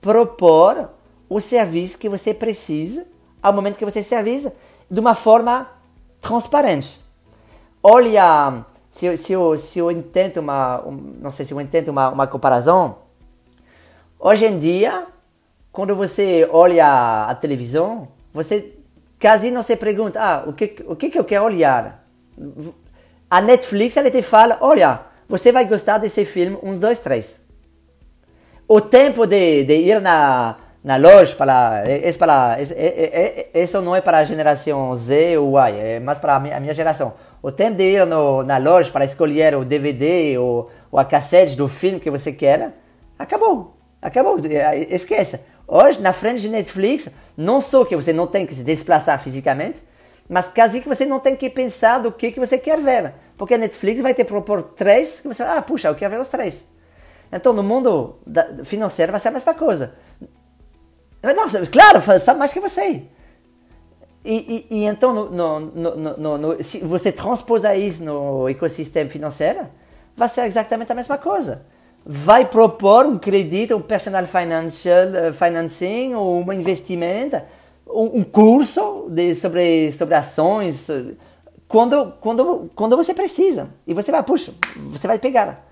propor 0.00 0.90
o 1.28 1.40
serviço 1.40 1.98
que 1.98 2.08
você 2.08 2.32
precisa 2.32 3.06
ao 3.42 3.52
momento 3.52 3.76
que 3.76 3.84
você 3.84 4.02
serviça 4.02 4.54
de 4.90 5.00
uma 5.00 5.14
forma 5.14 5.68
transparente. 6.20 7.00
Olha, 7.82 8.64
se 8.90 9.06
eu, 9.06 9.16
se 9.16 9.32
eu, 9.32 9.58
se 9.58 9.78
eu 9.78 9.90
intento 9.90 10.40
uma, 10.40 10.82
um, 10.86 10.92
não 11.20 11.30
sei 11.30 11.44
se 11.44 11.52
eu 11.52 11.60
intento 11.60 11.88
uma, 11.88 12.08
uma 12.08 12.26
comparação, 12.26 12.98
Hoje 14.20 14.46
em 14.46 14.58
dia, 14.58 15.06
quando 15.70 15.94
você 15.94 16.48
olha 16.50 17.26
a 17.28 17.34
televisão, 17.36 18.08
você 18.34 18.72
quase 19.20 19.48
não 19.52 19.62
se 19.62 19.76
pergunta, 19.76 20.18
ah, 20.20 20.42
o 20.44 20.52
que, 20.52 20.84
o 20.86 20.96
que, 20.96 21.08
que 21.08 21.18
eu 21.18 21.24
quero 21.24 21.44
olhar? 21.44 22.04
A 23.30 23.40
Netflix, 23.40 23.96
ela 23.96 24.10
te 24.10 24.20
fala, 24.22 24.58
olha, 24.60 25.00
você 25.28 25.52
vai 25.52 25.66
gostar 25.66 25.98
desse 25.98 26.24
filme, 26.24 26.58
um, 26.64 26.76
dois, 26.76 26.98
três. 26.98 27.40
O 28.66 28.80
tempo 28.80 29.24
de, 29.24 29.62
de 29.62 29.74
ir 29.76 30.00
na, 30.00 30.56
na 30.82 30.96
loja, 30.96 31.36
para, 31.36 31.84
é, 31.86 32.12
para, 32.14 32.56
é, 32.58 33.50
é, 33.54 33.62
isso 33.62 33.80
não 33.80 33.94
é 33.94 34.00
para 34.00 34.18
a 34.18 34.24
geração 34.24 34.96
Z 34.96 35.38
ou 35.38 35.56
Y, 35.56 35.78
é 35.78 36.00
mais 36.00 36.18
para 36.18 36.34
a 36.34 36.40
minha, 36.40 36.56
a 36.56 36.60
minha 36.60 36.74
geração. 36.74 37.14
O 37.40 37.52
tempo 37.52 37.76
de 37.76 37.84
ir 37.84 38.04
no, 38.04 38.42
na 38.42 38.58
loja 38.58 38.90
para 38.90 39.04
escolher 39.04 39.54
o 39.54 39.64
DVD 39.64 40.36
ou, 40.38 40.68
ou 40.90 40.98
a 40.98 41.04
cassete 41.04 41.56
do 41.56 41.68
filme 41.68 42.00
que 42.00 42.10
você 42.10 42.32
quer, 42.32 42.72
acabou. 43.16 43.77
Acabou. 44.00 44.36
Esqueça. 44.88 45.44
Hoje, 45.66 46.00
na 46.00 46.12
frente 46.12 46.40
de 46.40 46.48
Netflix, 46.48 47.08
não 47.36 47.60
só 47.60 47.84
que 47.84 47.94
você 47.94 48.12
não 48.12 48.26
tem 48.26 48.46
que 48.46 48.54
se 48.54 48.62
desplaçar 48.62 49.20
fisicamente, 49.22 49.82
mas 50.28 50.48
quase 50.48 50.80
que 50.80 50.88
você 50.88 51.04
não 51.04 51.18
tem 51.18 51.36
que 51.36 51.50
pensar 51.50 51.98
do 51.98 52.12
que, 52.12 52.32
que 52.32 52.40
você 52.40 52.56
quer 52.58 52.80
ver. 52.80 53.12
Porque 53.36 53.54
a 53.54 53.58
Netflix 53.58 54.00
vai 54.00 54.14
te 54.14 54.24
propor 54.24 54.62
três 54.62 55.20
que 55.20 55.28
você, 55.28 55.42
ah, 55.42 55.60
puxa, 55.60 55.88
eu 55.88 55.94
quero 55.94 56.14
ver 56.14 56.20
os 56.20 56.28
três. 56.28 56.66
Então, 57.30 57.52
no 57.52 57.62
mundo 57.62 58.18
financeiro 58.64 59.12
vai 59.12 59.20
ser 59.20 59.28
a 59.28 59.32
mesma 59.32 59.54
coisa. 59.54 59.94
Nossa, 61.22 61.66
claro, 61.66 62.00
sabe 62.20 62.38
mais 62.38 62.52
que 62.52 62.60
você. 62.60 63.02
E, 64.24 64.66
e, 64.70 64.78
e 64.78 64.84
então, 64.84 65.12
no, 65.12 65.60
no, 65.60 66.38
no, 66.38 66.64
se 66.64 66.80
você 66.84 67.12
transposa 67.12 67.74
isso 67.74 68.02
no 68.02 68.48
ecossistema 68.48 69.10
financeiro, 69.10 69.68
vai 70.16 70.28
ser 70.28 70.46
exatamente 70.46 70.90
a 70.92 70.94
mesma 70.94 71.18
coisa 71.18 71.66
vai 72.04 72.44
propor 72.46 73.06
um 73.06 73.18
crédito, 73.18 73.76
um 73.76 73.80
personal 73.80 74.26
financial, 74.26 75.14
eh, 75.14 75.32
financing, 75.32 76.14
ou 76.14 76.42
um 76.42 76.52
investimento, 76.52 77.40
um, 77.86 78.22
curso 78.22 79.06
de, 79.10 79.34
sobre, 79.34 79.90
sobre 79.92 80.14
ações, 80.14 80.88
quando, 81.66 82.12
quando, 82.20 82.70
quando 82.74 82.96
você 82.96 83.14
precisa. 83.14 83.68
E 83.86 83.94
você 83.94 84.10
vai, 84.10 84.22
puxa, 84.22 84.52
você 84.90 85.06
vai 85.06 85.18
pegar. 85.18 85.66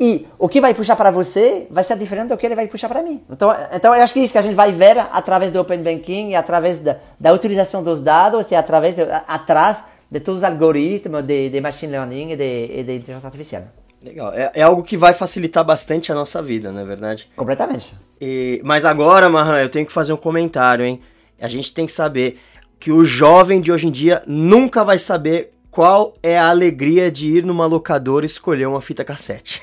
E 0.00 0.26
o 0.38 0.48
que 0.48 0.60
vai 0.60 0.74
puxar 0.74 0.96
para 0.96 1.10
você 1.10 1.66
vai 1.70 1.84
ser 1.84 1.96
diferente 1.96 2.28
do 2.28 2.36
que 2.36 2.46
ele 2.46 2.56
vai 2.56 2.66
puxar 2.66 2.88
para 2.88 3.02
mim. 3.02 3.22
Então, 3.30 3.54
então 3.72 3.94
eu 3.94 4.02
acho 4.02 4.14
que 4.14 4.20
é 4.20 4.24
isso 4.24 4.32
que 4.32 4.38
a 4.38 4.42
gente 4.42 4.54
vai 4.54 4.72
ver 4.72 4.98
através 4.98 5.52
do 5.52 5.60
Open 5.60 5.82
Banking, 5.82 6.30
e 6.30 6.34
através 6.34 6.80
da, 6.80 6.96
da 7.20 7.32
utilização 7.32 7.82
dos 7.82 8.00
dados 8.00 8.50
e 8.50 8.54
através 8.54 8.94
de, 8.94 9.02
atrás 9.26 9.84
de 10.10 10.20
todos 10.20 10.42
os 10.42 10.44
algoritmos 10.44 11.22
de, 11.22 11.50
de 11.50 11.60
machine 11.60 11.92
learning 11.92 12.32
e 12.32 12.36
de, 12.36 12.64
e 12.80 12.82
de 12.82 12.96
inteligência 12.96 13.26
artificial. 13.26 13.62
Legal. 14.02 14.32
É, 14.32 14.50
é, 14.54 14.62
algo 14.62 14.82
que 14.82 14.96
vai 14.96 15.14
facilitar 15.14 15.64
bastante 15.64 16.10
a 16.10 16.14
nossa 16.14 16.42
vida, 16.42 16.72
não 16.72 16.80
é 16.80 16.84
verdade? 16.84 17.30
Completamente. 17.36 17.94
E, 18.20 18.60
mas 18.64 18.84
agora, 18.84 19.28
Mahan, 19.28 19.60
eu 19.60 19.68
tenho 19.68 19.86
que 19.86 19.92
fazer 19.92 20.12
um 20.12 20.16
comentário, 20.16 20.84
hein? 20.84 21.00
A 21.40 21.48
gente 21.48 21.72
tem 21.72 21.86
que 21.86 21.92
saber 21.92 22.38
que 22.78 22.90
o 22.90 23.04
jovem 23.04 23.60
de 23.60 23.70
hoje 23.70 23.86
em 23.86 23.90
dia 23.90 24.22
nunca 24.26 24.84
vai 24.84 24.98
saber 24.98 25.52
qual 25.70 26.14
é 26.22 26.38
a 26.38 26.50
alegria 26.50 27.10
de 27.10 27.26
ir 27.28 27.44
numa 27.44 27.64
locadora 27.64 28.26
e 28.26 28.28
escolher 28.28 28.66
uma 28.66 28.80
fita 28.80 29.04
cassete. 29.04 29.62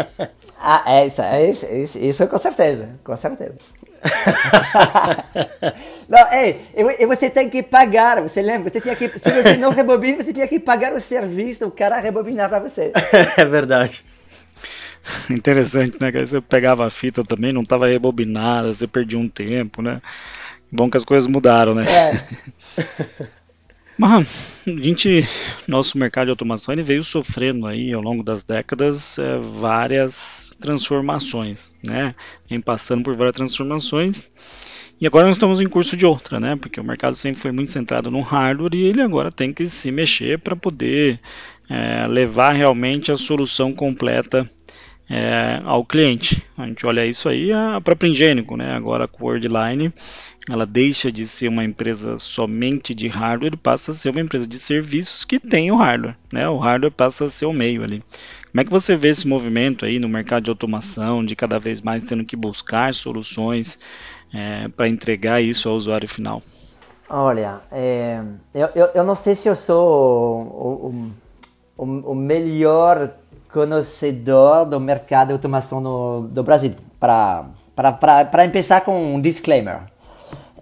ah, 0.60 0.84
é 0.86 1.06
isso, 1.06 1.22
é 1.22 1.50
isso, 1.50 1.66
isso, 1.66 1.98
isso 1.98 2.26
com 2.28 2.38
certeza, 2.38 3.00
com 3.02 3.16
certeza. 3.16 3.58
não, 6.08 6.32
ei, 6.32 6.60
e 6.98 7.06
você 7.06 7.28
tem 7.28 7.50
que 7.50 7.62
pagar, 7.62 8.22
você 8.22 8.40
lembra? 8.40 8.70
Você 8.70 8.80
tinha 8.80 8.96
que, 8.96 9.18
se 9.18 9.30
você 9.30 9.56
não 9.56 9.70
rebobina, 9.70 10.22
você 10.22 10.32
tinha 10.32 10.48
que 10.48 10.58
pagar 10.58 10.92
o 10.92 11.00
serviço 11.00 11.66
do 11.66 11.70
cara 11.70 11.98
rebobinar 11.98 12.48
para 12.48 12.60
você. 12.60 12.92
é 13.36 13.44
verdade. 13.44 14.04
Interessante, 15.30 15.98
né? 16.00 16.12
Que 16.12 16.24
você 16.24 16.40
pegava 16.40 16.86
a 16.86 16.90
fita 16.90 17.24
também, 17.24 17.52
não 17.52 17.62
estava 17.62 17.88
rebobinada, 17.88 18.72
você 18.72 18.86
perdia 18.86 19.18
um 19.18 19.28
tempo, 19.28 19.82
né? 19.82 20.00
Bom 20.72 20.88
que 20.88 20.96
as 20.96 21.04
coisas 21.04 21.26
mudaram, 21.26 21.74
né? 21.74 21.84
É. 21.84 23.30
Mas 24.00 24.62
a 24.66 24.70
gente, 24.70 25.28
nosso 25.68 25.98
mercado 25.98 26.24
de 26.24 26.30
automação 26.30 26.72
ele 26.72 26.82
veio 26.82 27.04
sofrendo 27.04 27.66
aí 27.66 27.92
ao 27.92 28.00
longo 28.00 28.22
das 28.22 28.42
décadas 28.42 29.18
é, 29.18 29.38
várias 29.38 30.56
transformações, 30.58 31.74
né? 31.84 32.14
Vem 32.48 32.62
passando 32.62 33.02
por 33.02 33.14
várias 33.14 33.36
transformações 33.36 34.26
e 34.98 35.06
agora 35.06 35.26
nós 35.26 35.36
estamos 35.36 35.60
em 35.60 35.66
curso 35.66 35.98
de 35.98 36.06
outra, 36.06 36.40
né? 36.40 36.56
Porque 36.56 36.80
o 36.80 36.84
mercado 36.84 37.14
sempre 37.14 37.42
foi 37.42 37.52
muito 37.52 37.72
centrado 37.72 38.10
no 38.10 38.22
hardware 38.22 38.74
e 38.74 38.84
ele 38.84 39.02
agora 39.02 39.30
tem 39.30 39.52
que 39.52 39.66
se 39.66 39.90
mexer 39.90 40.38
para 40.38 40.56
poder 40.56 41.20
é, 41.68 42.06
levar 42.08 42.52
realmente 42.52 43.12
a 43.12 43.18
solução 43.18 43.70
completa 43.70 44.48
é, 45.10 45.60
ao 45.62 45.84
cliente. 45.84 46.42
A 46.56 46.66
gente 46.66 46.86
olha 46.86 47.04
isso 47.04 47.28
aí 47.28 47.52
a 47.52 47.78
própria 47.82 48.08
Ingênico, 48.08 48.56
né? 48.56 48.72
Agora 48.72 49.06
com 49.06 49.24
o 49.24 49.26
Wordline 49.26 49.92
ela 50.48 50.64
deixa 50.64 51.12
de 51.12 51.26
ser 51.26 51.48
uma 51.48 51.64
empresa 51.64 52.16
somente 52.16 52.94
de 52.94 53.08
hardware 53.08 53.52
e 53.54 53.56
passa 53.56 53.90
a 53.90 53.94
ser 53.94 54.10
uma 54.10 54.20
empresa 54.20 54.46
de 54.46 54.58
serviços 54.58 55.24
que 55.24 55.38
tem 55.38 55.70
o 55.70 55.76
hardware, 55.76 56.16
né? 56.32 56.48
O 56.48 56.58
hardware 56.58 56.92
passa 56.92 57.26
a 57.26 57.30
ser 57.30 57.46
o 57.46 57.52
meio 57.52 57.82
ali. 57.82 58.02
Como 58.50 58.60
é 58.60 58.64
que 58.64 58.70
você 58.70 58.96
vê 58.96 59.08
esse 59.08 59.28
movimento 59.28 59.84
aí 59.84 59.98
no 59.98 60.08
mercado 60.08 60.44
de 60.44 60.50
automação, 60.50 61.24
de 61.24 61.36
cada 61.36 61.58
vez 61.58 61.80
mais 61.80 62.04
tendo 62.04 62.24
que 62.24 62.34
buscar 62.34 62.92
soluções 62.94 63.78
é, 64.34 64.66
para 64.68 64.88
entregar 64.88 65.40
isso 65.40 65.68
ao 65.68 65.76
usuário 65.76 66.08
final? 66.08 66.42
Olha, 67.08 67.60
é, 67.70 68.20
eu, 68.54 68.68
eu, 68.74 68.86
eu, 68.94 69.04
não 69.04 69.14
sei 69.16 69.34
se 69.34 69.48
eu 69.48 69.56
sou 69.56 69.88
o, 69.88 71.12
o, 71.76 71.84
o, 72.12 72.14
melhor 72.14 73.10
conhecedor 73.52 74.64
do 74.64 74.78
mercado 74.78 75.28
de 75.28 75.32
automação 75.32 75.80
no, 75.80 76.28
do 76.28 76.42
Brasil, 76.42 76.74
para 77.00 77.46
começar 78.52 78.80
com 78.82 79.14
um 79.14 79.20
disclaimer. 79.20 79.80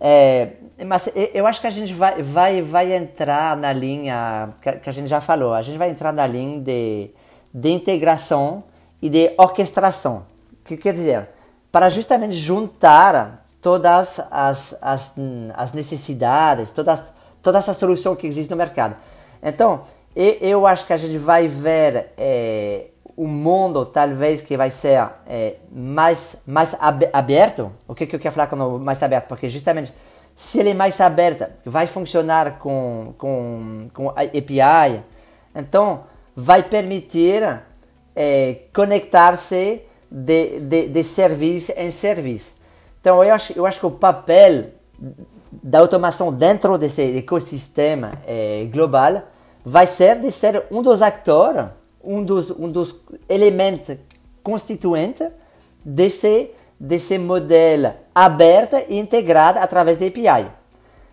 É, 0.00 0.52
mas 0.87 1.11
eu 1.34 1.46
acho 1.46 1.61
que 1.61 1.66
a 1.66 1.70
gente 1.70 1.92
vai, 1.92 2.22
vai, 2.22 2.62
vai 2.62 2.94
entrar 2.94 3.56
na 3.56 3.72
linha 3.72 4.50
que 4.61 4.88
a 4.88 4.92
gente 4.92 5.08
já 5.08 5.20
falou, 5.20 5.54
a 5.54 5.62
gente 5.62 5.76
vai 5.76 5.90
entrar 5.90 6.12
na 6.12 6.26
linha 6.26 6.61
de, 6.61 7.11
de 7.52 7.70
integração 7.70 8.62
e 9.02 9.11
de 9.11 9.32
orquestração. 9.37 10.24
O 10.52 10.64
que 10.64 10.76
quer 10.76 10.92
dizer? 10.92 11.28
Para 11.72 11.88
justamente 11.88 12.34
juntar 12.34 13.44
todas 13.61 14.20
as, 14.30 14.76
as, 14.80 15.14
as 15.54 15.72
necessidades, 15.72 16.70
todas, 16.70 17.04
toda 17.42 17.58
essa 17.58 17.74
solução 17.74 18.14
que 18.14 18.26
existe 18.26 18.50
no 18.50 18.56
mercado. 18.56 18.96
Então, 19.42 19.82
eu 20.14 20.66
acho 20.66 20.87
que 20.87 20.92
a 20.92 20.96
gente 20.96 21.18
vai 21.18 21.48
ver 21.48 22.12
é, 22.16 22.87
um 23.18 23.26
mundo 23.26 23.85
talvez 23.85 24.40
que 24.40 24.57
vai 24.57 24.70
ser 24.70 25.11
é, 25.26 25.57
mais, 25.72 26.37
mais 26.46 26.76
aberto. 26.81 27.72
O 27.88 27.94
que, 27.94 28.07
que 28.07 28.14
eu 28.14 28.20
quero 28.20 28.33
falar 28.33 28.46
com 28.46 28.78
mais 28.78 29.02
aberto? 29.02 29.26
Porque 29.26 29.50
justamente 29.50 29.92
se 30.37 30.61
ele 30.61 30.70
é 30.70 30.74
mais 30.74 31.00
aberto, 31.00 31.50
vai 31.66 31.88
funcionar 31.88 32.61
com, 32.61 33.12
com, 33.18 33.87
com 33.92 34.11
API, 34.11 35.02
então 35.52 36.04
vai 36.37 36.62
permitir 36.62 37.61
é, 38.14 38.59
conectar-se 38.72 39.83
de, 40.09 40.61
de, 40.61 40.88
de 40.88 41.02
serviço 41.02 41.72
em 41.76 41.90
serviço. 41.90 42.54
Então 43.00 43.24
eu 43.24 43.35
acho, 43.35 43.52
eu 43.59 43.66
acho 43.66 43.81
que 43.81 43.87
o 43.87 43.90
papel 43.90 44.66
da 45.50 45.81
automação 45.81 46.33
dentro 46.33 46.78
desse 46.78 47.18
ecossistema 47.18 48.12
é, 48.24 48.68
global 48.72 49.22
vai 49.64 49.88
ser 49.88 50.20
de 50.20 50.31
ser 50.31 50.66
um 50.70 50.83
dos 50.83 51.02
atores 51.02 51.66
um 52.02 52.22
dos, 52.22 52.50
um 52.50 52.70
dos 52.70 52.96
elementos 53.28 53.96
constituintes 54.42 55.28
desse, 55.84 56.50
desse 56.78 57.18
modelo 57.18 57.92
aberto 58.14 58.76
e 58.88 58.98
integrado 58.98 59.58
através 59.58 59.96
da 59.96 60.06
API. 60.06 60.50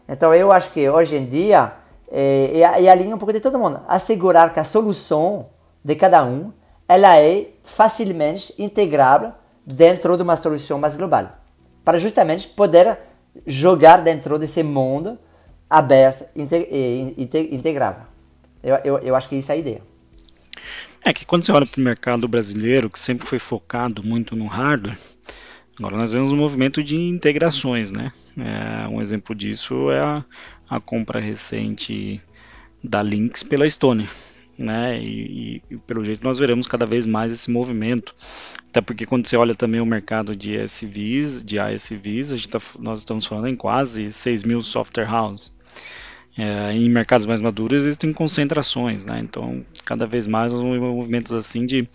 Então 0.07 0.33
eu 0.33 0.51
acho 0.51 0.71
que 0.71 0.89
hoje 0.89 1.15
em 1.15 1.25
dia 1.25 1.73
é, 2.11 2.59
é, 2.59 2.89
a 2.89 2.95
linha 2.95 3.15
um 3.15 3.17
pouco 3.17 3.33
de 3.33 3.39
todo 3.39 3.59
mundo. 3.59 3.81
Assegurar 3.87 4.53
que 4.53 4.59
a 4.59 4.63
solução 4.63 5.47
de 5.83 5.95
cada 5.95 6.23
um 6.23 6.51
ela 6.87 7.17
é 7.17 7.47
facilmente 7.63 8.53
integrável 8.59 9.31
dentro 9.65 10.15
de 10.15 10.23
uma 10.23 10.35
solução 10.35 10.77
mais 10.77 10.95
global. 10.95 11.29
Para 11.83 11.97
justamente 11.97 12.47
poder 12.47 12.97
jogar 13.45 13.97
dentro 14.01 14.37
desse 14.37 14.61
mundo 14.61 15.17
aberto 15.69 16.25
e 16.35 17.47
integrável. 17.51 18.03
Eu, 18.63 18.77
eu, 18.83 18.99
eu 18.99 19.15
acho 19.15 19.27
que 19.27 19.35
isso 19.35 19.51
é 19.51 19.55
a 19.55 19.57
ideia. 19.57 19.81
É 21.07 21.13
que 21.13 21.23
quando 21.23 21.45
você 21.45 21.51
olha 21.51 21.67
para 21.67 21.79
o 21.79 21.83
mercado 21.83 22.27
brasileiro, 22.27 22.89
que 22.89 22.97
sempre 22.97 23.27
foi 23.27 23.37
focado 23.37 24.03
muito 24.03 24.35
no 24.35 24.47
hardware, 24.47 24.97
agora 25.77 25.97
nós 25.97 26.13
vemos 26.13 26.31
um 26.31 26.35
movimento 26.35 26.83
de 26.83 26.95
integrações, 26.95 27.91
né? 27.91 28.11
É, 28.35 28.87
um 28.87 28.99
exemplo 28.99 29.35
disso 29.35 29.91
é 29.91 29.99
a, 29.99 30.25
a, 30.67 30.79
compra 30.79 31.19
recente 31.19 32.19
da 32.83 33.03
Lynx 33.03 33.43
pela 33.43 33.69
Stone, 33.69 34.09
né? 34.57 34.99
E, 34.99 35.61
e, 35.69 35.77
pelo 35.77 36.03
jeito 36.03 36.23
nós 36.23 36.39
veremos 36.39 36.65
cada 36.65 36.87
vez 36.87 37.05
mais 37.05 37.31
esse 37.31 37.51
movimento, 37.51 38.15
até 38.69 38.81
porque 38.81 39.05
quando 39.05 39.27
você 39.27 39.37
olha 39.37 39.53
também 39.53 39.79
o 39.81 39.85
mercado 39.85 40.35
de 40.35 40.57
SVs, 40.57 41.43
de 41.43 41.59
ASVs, 41.59 42.33
a 42.33 42.35
gente 42.35 42.49
tá, 42.49 42.59
nós 42.79 43.01
estamos 43.01 43.27
falando 43.27 43.47
em 43.47 43.55
quase 43.55 44.11
6 44.11 44.43
mil 44.43 44.59
software 44.59 45.13
houses. 45.13 45.53
É, 46.37 46.73
em 46.73 46.89
mercados 46.89 47.25
mais 47.25 47.39
maduros 47.39 47.83
existem 47.83 48.11
concentrações, 48.11 49.05
né? 49.05 49.19
Então, 49.19 49.65
cada 49.85 50.05
vez 50.05 50.27
mais 50.27 50.53
os 50.53 50.61
movimentos 50.61 51.31
assim 51.33 51.65
de 51.65 51.87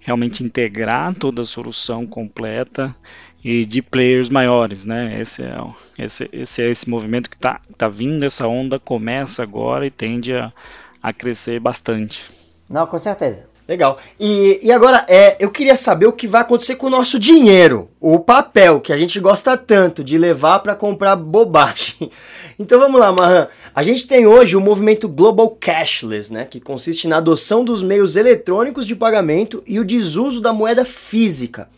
realmente 0.00 0.42
integrar 0.42 1.14
toda 1.14 1.42
a 1.42 1.44
solução 1.44 2.06
completa 2.06 2.94
e 3.42 3.64
de 3.64 3.80
players 3.80 4.28
maiores, 4.28 4.84
né? 4.84 5.20
Esse 5.20 5.42
é, 5.42 5.56
esse, 5.98 6.28
esse, 6.32 6.62
é 6.62 6.70
esse 6.70 6.90
movimento 6.90 7.30
que 7.30 7.36
está 7.36 7.60
tá 7.78 7.88
vindo, 7.88 8.24
essa 8.24 8.48
onda 8.48 8.80
começa 8.80 9.42
agora 9.42 9.86
e 9.86 9.90
tende 9.90 10.34
a, 10.34 10.52
a 11.00 11.12
crescer 11.12 11.60
bastante. 11.60 12.28
Não, 12.68 12.86
com 12.86 12.98
certeza. 12.98 13.53
Legal. 13.66 13.98
E, 14.20 14.60
e 14.62 14.70
agora, 14.70 15.06
é, 15.08 15.36
eu 15.42 15.50
queria 15.50 15.76
saber 15.76 16.06
o 16.06 16.12
que 16.12 16.26
vai 16.26 16.42
acontecer 16.42 16.76
com 16.76 16.86
o 16.86 16.90
nosso 16.90 17.18
dinheiro, 17.18 17.88
o 17.98 18.20
papel, 18.20 18.78
que 18.78 18.92
a 18.92 18.96
gente 18.96 19.18
gosta 19.18 19.56
tanto 19.56 20.04
de 20.04 20.18
levar 20.18 20.58
para 20.58 20.74
comprar 20.74 21.16
bobagem. 21.16 22.10
Então 22.56 22.78
vamos 22.78 23.00
lá, 23.00 23.10
Mahan. 23.10 23.48
A 23.74 23.82
gente 23.82 24.06
tem 24.06 24.28
hoje 24.28 24.56
o 24.56 24.60
movimento 24.60 25.08
Global 25.08 25.50
Cashless, 25.58 26.32
né, 26.32 26.44
que 26.48 26.60
consiste 26.60 27.08
na 27.08 27.16
adoção 27.16 27.64
dos 27.64 27.82
meios 27.82 28.14
eletrônicos 28.14 28.86
de 28.86 28.94
pagamento 28.94 29.60
e 29.66 29.80
o 29.80 29.84
desuso 29.84 30.40
da 30.40 30.52
moeda 30.52 30.84
física. 30.84 31.68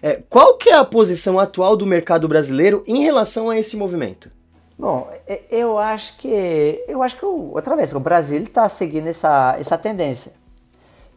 É, 0.00 0.22
qual 0.30 0.56
que 0.56 0.70
é 0.70 0.74
a 0.74 0.84
posição 0.84 1.36
atual 1.40 1.76
do 1.76 1.84
mercado 1.84 2.28
brasileiro 2.28 2.84
em 2.86 3.02
relação 3.02 3.50
a 3.50 3.58
esse 3.58 3.76
movimento? 3.76 4.30
Bom, 4.78 5.10
eu 5.50 5.76
acho 5.76 6.16
que 6.16 6.84
eu 6.86 7.02
acho 7.02 7.16
que 7.18 7.24
outra 7.24 7.74
vez 7.74 7.92
o 7.92 7.98
Brasil 7.98 8.40
está 8.40 8.68
seguindo 8.68 9.08
essa, 9.08 9.56
essa 9.58 9.76
tendência. 9.76 10.39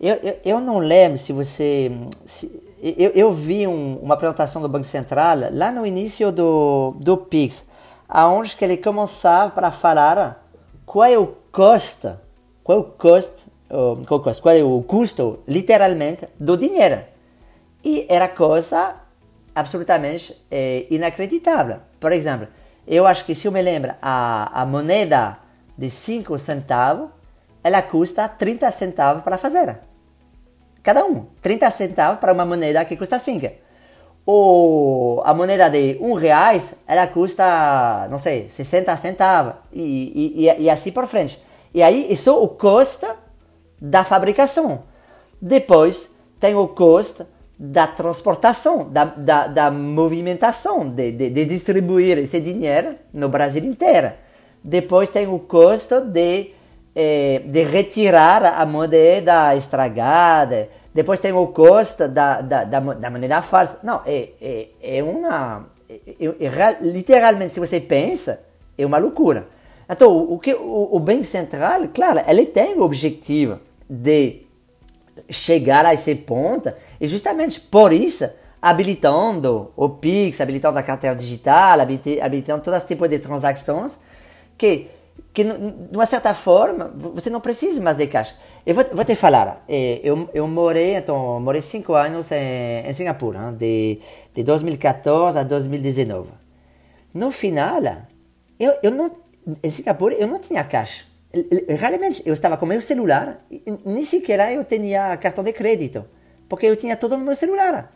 Eu, 0.06 0.38
eu, 0.44 0.60
não 0.60 0.80
lembro 0.80 1.18
se 1.18 1.32
você. 1.32 1.90
Se, 2.26 2.52
eu, 2.82 3.12
eu 3.12 3.34
vi 3.34 3.66
um, 3.66 4.00
uma 4.04 4.16
apresentação 4.16 4.62
do 4.62 4.68
Banco 4.68 4.84
Central 4.86 5.38
lá 5.54 5.72
no 5.72 5.86
início 5.86 6.30
do, 6.30 6.94
do 7.00 7.16
Pix, 7.16 7.64
aonde 8.10 8.54
que 8.54 8.66
ele 8.66 8.76
começava 8.76 9.52
para 9.52 9.72
falar 9.72 10.46
qual 10.86 11.06
é 11.06 11.18
o 11.18 11.28
custo, 11.54 12.20
qual 12.66 12.80
é 12.80 12.82
o 12.82 12.84
custo, 12.84 13.46
qual, 14.06 14.22
é 14.26 14.32
o 14.32 14.42
qual 14.42 14.56
é 14.56 14.62
o 14.62 14.84
custo, 14.84 15.40
literalmente, 15.48 16.28
do 16.38 16.58
dinheiro. 16.58 17.02
E 17.82 18.06
era 18.10 18.28
coisa 18.28 18.96
absolutamente 19.56 20.36
é, 20.52 20.86
inacreditável. 20.90 21.78
Por 21.98 22.12
exemplo, 22.12 22.50
eu 22.86 23.08
acho 23.08 23.24
que 23.24 23.34
se 23.34 23.48
eu 23.48 23.54
me 23.54 23.62
lembro, 23.62 23.94
a, 24.02 24.64
a 24.64 24.66
moneda 24.66 25.38
de 25.78 25.90
5 25.90 26.38
centavos, 26.40 27.08
ela 27.64 27.82
custa 27.82 28.28
30 28.28 28.70
centavos 28.74 29.24
para 29.24 29.38
fazer. 29.38 29.80
Cada 30.84 31.06
um. 31.06 31.26
30 31.42 31.72
centavos 31.72 32.20
para 32.20 32.34
uma 32.34 32.46
moneda 32.46 32.84
que 32.84 32.98
custa 32.98 33.18
5. 33.18 33.50
Ou 34.26 35.22
a 35.26 35.34
moneda 35.34 35.70
de 35.70 35.98
1 36.00 36.06
um 36.06 36.14
reais, 36.14 36.76
ela 36.86 37.08
custa, 37.08 38.08
não 38.12 38.20
sei, 38.20 38.50
60 38.50 38.96
centavos. 38.98 39.56
E, 39.72 40.46
e, 40.46 40.64
e 40.64 40.70
assim 40.70 40.92
por 40.92 41.08
frente. 41.08 41.42
E 41.74 41.82
aí, 41.82 42.12
isso 42.12 42.30
é 42.30 42.34
o 42.34 42.48
custo 42.50 43.08
da 43.82 44.04
fabricação. 44.04 44.84
Depois, 45.42 46.12
tem 46.40 46.54
o 46.54 46.68
custo 46.68 47.26
da 47.58 47.88
transportação, 47.88 48.90
da, 48.90 49.06
da, 49.06 49.48
da 49.48 49.72
movimentação, 49.72 50.90
de, 50.90 51.12
de, 51.12 51.30
de, 51.30 51.46
distribuir 51.46 52.18
esse 52.18 52.40
dinheiro 52.42 52.96
no 53.14 53.30
Brasil 53.30 53.64
inteiro. 53.64 54.12
Depois 54.64 55.10
tem 55.10 55.28
o 55.28 55.40
custo 55.40 56.02
de 56.02 56.52
é, 56.96 57.42
de 57.46 57.64
retirar 57.64 58.44
a 58.46 58.66
moeda 58.66 59.56
estragada. 59.56 60.70
Depois 60.94 61.20
tem 61.20 61.32
o 61.32 61.48
custo 61.48 62.08
da, 62.08 62.42
da, 62.42 62.64
da, 62.64 62.80
da 62.80 63.10
moneda 63.10 63.42
falsa. 63.42 63.80
Não, 63.84 64.02
é, 64.06 64.30
é, 64.42 64.68
é 64.82 65.04
uma. 65.04 65.68
É, 65.90 65.96
é, 66.20 66.46
é 66.46 66.78
literalmente, 66.82 67.54
se 67.54 67.60
você 67.60 67.80
pensa, 67.80 68.46
é 68.78 68.86
uma 68.86 68.98
loucura. 68.98 69.48
Então, 69.90 70.16
o, 70.16 70.40
que, 70.40 70.54
o, 70.54 70.90
o 70.92 71.00
Banco 71.00 71.24
Central, 71.24 71.88
claro, 71.94 72.22
ele 72.28 72.46
tem 72.46 72.76
o 72.76 72.84
objetivo 72.84 73.60
de 73.90 74.44
chegar 75.30 75.86
a 75.86 75.94
esse 75.94 76.16
ponto, 76.16 76.72
e 77.00 77.08
justamente 77.08 77.60
por 77.60 77.92
isso, 77.92 78.30
habilitando 78.62 79.72
o 79.76 79.90
Pix, 79.90 80.40
habilitando 80.40 80.80
a 80.80 80.84
carteira 80.84 81.16
digital, 81.16 81.80
habilitando 81.82 82.64
todo 82.64 82.76
esse 82.76 82.88
tipo 82.88 83.08
de 83.08 83.20
transações, 83.20 83.98
que 84.58 84.90
que, 85.34 85.44
de 85.44 85.96
uma 85.98 86.06
certa 86.06 86.34
forma, 86.34 86.94
você 86.96 87.30
não 87.30 87.42
precisa 87.42 87.82
mais 87.82 87.98
de 87.98 88.06
caixa. 88.06 88.36
Eu 88.66 88.76
vou, 88.76 88.86
vou 88.94 89.04
te 89.04 89.16
falar, 89.16 89.64
eh, 89.68 90.00
eu, 90.04 90.30
eu 90.32 90.48
morei, 90.48 90.96
então, 90.96 91.40
morei 91.40 91.62
cinco 91.62 91.94
anos 91.94 92.32
em, 92.32 92.88
em 92.88 92.94
Singapura, 92.94 93.52
de, 93.52 94.00
de 94.34 94.44
2014 94.44 95.40
a 95.40 95.44
2019. 95.44 96.30
No 97.14 97.32
final, 97.32 97.82
eu, 98.60 98.74
eu 98.84 98.92
não, 98.92 99.12
em 99.64 99.72
Singapura, 99.72 100.14
eu 100.14 100.28
não 100.28 100.40
tinha 100.40 100.64
caixa. 100.64 101.06
Realmente, 101.68 102.22
eu 102.28 102.34
estava 102.34 102.56
com 102.56 102.68
meu 102.68 102.80
celular, 102.80 103.44
nem 103.84 104.04
sequer 104.04 104.54
eu 104.54 104.64
tinha 104.64 105.18
cartão 105.18 105.44
de 105.44 105.52
crédito, 105.52 106.06
porque 106.48 106.68
eu 106.68 106.76
tinha 106.76 106.96
tudo 106.96 107.18
no 107.18 107.26
meu 107.26 107.36
celular. 107.36 107.92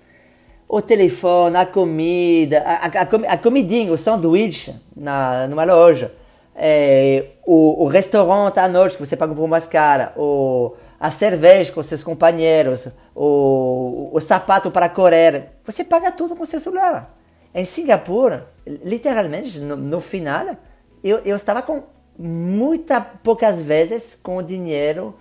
O 0.67 0.81
telefone, 0.81 1.55
a 1.55 1.67
comida, 1.67 2.63
a, 2.65 2.87
a, 2.87 3.33
a 3.33 3.37
comidinha, 3.37 3.93
o 3.93 3.97
sanduíche 3.97 4.75
na, 4.95 5.47
numa 5.47 5.63
loja 5.63 6.11
é, 6.57 7.25
o, 7.45 7.83
o, 7.83 7.87
restaurante 7.87 8.59
à 8.59 8.67
noite 8.67 8.97
que 8.97 9.05
você 9.05 9.15
paga 9.15 9.35
por 9.35 9.47
mais 9.47 9.67
cara, 9.67 10.11
o, 10.17 10.73
a 10.99 11.11
cerveja 11.11 11.71
com 11.71 11.83
seus 11.83 12.01
companheiros, 12.01 12.87
o, 13.15 14.09
o 14.11 14.19
sapato 14.19 14.71
para 14.71 14.89
correr, 14.89 15.49
você 15.63 15.83
paga 15.83 16.11
tudo 16.11 16.35
com 16.35 16.43
seu 16.45 16.59
celular. 16.59 17.15
Em 17.53 17.63
Singapura, 17.63 18.47
literalmente, 18.65 19.59
no, 19.59 19.77
no 19.77 20.01
final, 20.01 20.57
eu, 21.03 21.19
eu 21.19 21.35
estava 21.35 21.61
com 21.61 21.83
muitas 22.17 23.03
poucas 23.21 23.61
vezes 23.61 24.17
com 24.21 24.37
o 24.37 24.41
dinheiro 24.41 25.13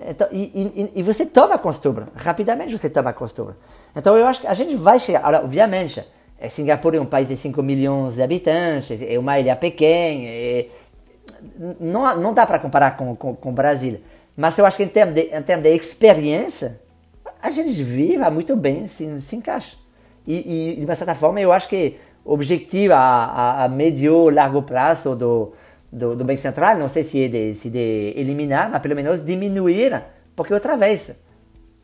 então, 0.00 0.26
e, 0.32 0.90
e, 0.94 1.00
e, 1.00 1.02
você 1.02 1.26
toma 1.26 1.58
costume, 1.58 2.06
rapidamente 2.16 2.76
você 2.76 2.88
toma 2.88 3.12
costume. 3.12 3.52
Então 3.94 4.16
eu 4.16 4.26
acho 4.26 4.40
que 4.40 4.46
a 4.46 4.54
gente 4.54 4.74
vai 4.74 4.98
chegar, 4.98 5.20
Agora, 5.20 5.44
obviamente, 5.44 6.02
é, 6.42 6.48
Singapura 6.48 6.96
é 6.96 7.00
um 7.00 7.06
país 7.06 7.28
de 7.28 7.36
5 7.36 7.62
milhões 7.62 8.16
de 8.16 8.22
habitantes, 8.22 9.00
é 9.00 9.16
uma 9.16 9.38
ilha 9.38 9.54
pequena, 9.54 10.24
é, 10.24 10.66
não, 11.78 12.16
não 12.18 12.34
dá 12.34 12.44
para 12.44 12.58
comparar 12.58 12.96
com, 12.96 13.14
com, 13.14 13.36
com 13.36 13.50
o 13.50 13.52
Brasil. 13.52 14.00
Mas 14.36 14.58
eu 14.58 14.66
acho 14.66 14.76
que 14.76 14.82
em 14.82 14.88
termos 14.88 15.14
de, 15.14 15.20
em 15.32 15.42
termos 15.42 15.62
de 15.62 15.76
experiência, 15.76 16.80
a 17.40 17.48
gente 17.48 17.80
vive 17.84 18.28
muito 18.28 18.56
bem, 18.56 18.88
se, 18.88 19.20
se 19.20 19.36
encaixa. 19.36 19.76
E, 20.26 20.72
e, 20.72 20.76
de 20.80 20.84
uma 20.84 20.96
certa 20.96 21.14
forma, 21.14 21.40
eu 21.40 21.52
acho 21.52 21.68
que 21.68 21.96
o 22.24 22.34
objetivo 22.34 22.92
a, 22.92 22.98
a, 22.98 23.64
a 23.64 23.68
médio 23.68 24.28
largo 24.28 24.62
prazo 24.62 25.14
do, 25.14 25.52
do, 25.92 26.16
do 26.16 26.24
Banco 26.24 26.40
Central, 26.40 26.76
não 26.76 26.88
sei 26.88 27.04
se 27.04 27.24
é 27.24 27.28
de, 27.28 27.54
se 27.54 27.70
de 27.70 28.14
eliminar, 28.16 28.68
mas 28.68 28.82
pelo 28.82 28.96
menos 28.96 29.24
diminuir, 29.24 30.02
porque 30.34 30.52
outra 30.52 30.76
vez, 30.76 31.22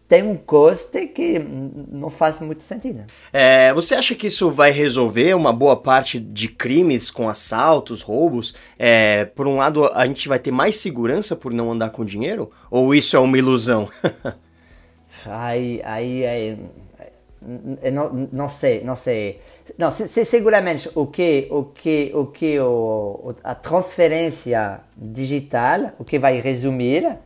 tem 0.09 0.23
um 0.23 0.37
custo 0.37 0.99
que 1.09 1.39
não 1.39 2.09
faz 2.09 2.41
muito 2.41 2.63
sentido. 2.63 3.05
É, 3.31 3.75
você 3.75 3.95
acha 3.95 4.15
que 4.15 4.29
isso 4.29 4.51
vai 4.51 4.71
resolver 4.71 5.35
uma 5.35 5.53
boa 5.53 5.77
parte 5.77 6.19
de 6.19 6.49
crimes 6.49 7.11
com 7.11 7.29
assaltos, 7.29 8.01
roubos? 8.01 8.55
É, 8.79 9.27
por 9.27 9.47
um 9.47 9.59
lado, 9.59 9.85
a 9.93 10.07
gente 10.07 10.27
vai 10.27 10.39
ter 10.39 10.51
mais 10.51 10.77
segurança 10.77 11.37
por 11.37 11.53
não 11.53 11.71
andar 11.71 11.91
com 11.91 12.07
dinheiro? 12.07 12.51
Ou 12.71 12.95
isso 12.95 13.17
é 13.17 13.19
uma 13.19 13.37
ilusão? 13.37 13.91
aí, 15.27 15.83
aí, 15.85 16.27
aí 16.27 16.59
não, 17.93 18.29
não 18.33 18.49
sei, 18.49 18.83
não 18.83 18.97
sei. 18.97 19.43
Não, 19.77 19.91
se, 19.91 20.09
se, 20.09 20.25
seguramente 20.25 20.91
o 20.95 21.07
que, 21.07 21.47
o 21.51 21.65
que, 21.65 22.11
o 22.15 22.27
que 22.27 22.59
o, 22.59 23.35
a 23.45 23.55
transferência 23.55 24.81
digital, 24.97 25.93
o 25.99 26.05
que 26.05 26.19
vai 26.19 26.41
resumir 26.41 27.19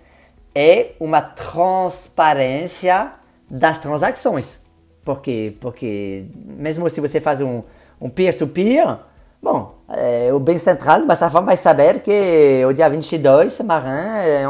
é 0.54 0.92
uma 1.00 1.20
transparência 1.20 3.12
das 3.48 3.78
transações. 3.78 4.62
Por 5.04 5.20
quê? 5.20 5.56
Porque 5.60 6.26
mesmo 6.34 6.88
se 6.88 7.00
você 7.00 7.20
faz 7.20 7.40
um, 7.40 7.62
um 8.00 8.08
peer-to-peer, 8.08 8.98
bom, 9.42 9.74
é, 9.88 10.32
o 10.32 10.38
Banco 10.38 10.58
Central, 10.58 11.00
certa 11.00 11.30
forma, 11.30 11.46
vai 11.46 11.56
saber 11.56 12.00
que 12.00 12.64
o 12.66 12.72
dia 12.72 12.88
22, 12.88 13.60
Marin 13.60 13.88
é, 13.88 14.44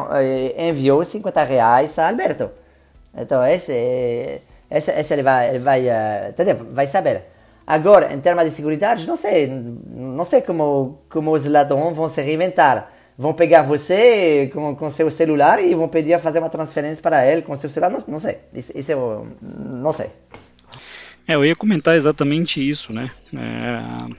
é, 0.57 0.69
enviou 0.69 1.05
50 1.05 1.43
reais 1.45 1.99
a 1.99 2.09
Alberto. 2.09 2.51
Então, 3.17 3.45
esse, 3.45 4.41
esse, 4.71 4.91
esse 4.91 5.13
ele 5.13 5.23
vai, 5.23 5.49
ele 5.51 5.59
vai, 5.59 5.85
vai 6.71 6.87
saber. 6.87 7.25
Agora, 7.67 8.13
em 8.13 8.21
termos 8.21 8.45
de 8.45 8.51
segurança, 8.51 9.07
não 9.07 9.17
sei, 9.17 9.47
não 9.47 10.25
sei 10.25 10.43
como, 10.43 10.99
como 11.09 11.31
os 11.33 11.47
ladrões 11.47 11.97
vão 11.97 12.09
se 12.09 12.21
reinventar 12.21 12.91
vão 13.23 13.33
pegar 13.33 13.63
você 13.63 14.51
com, 14.53 14.75
com 14.75 14.91
seu 14.91 15.09
celular 15.09 15.63
e 15.63 15.73
vão 15.77 15.89
pedir 15.89 16.13
a 16.13 16.19
fazer 16.19 16.41
uma 16.41 16.51
transferência 16.51 17.01
para 17.01 17.25
ele 17.25 17.41
com 17.41 17.57
seu 17.57 17.71
celular. 17.71 17.91
Não, 17.91 18.05
não 18.09 18.19
sei. 18.19 18.39
Isso, 18.53 18.73
isso 18.77 18.91
eu 18.91 19.29
não 19.41 19.93
sei. 19.93 20.11
É, 21.27 21.37
eu 21.37 21.45
ia 21.45 21.55
comentar 21.55 21.95
exatamente 21.95 22.61
isso, 22.61 22.93
né? 22.93 23.13
É, 23.33 24.13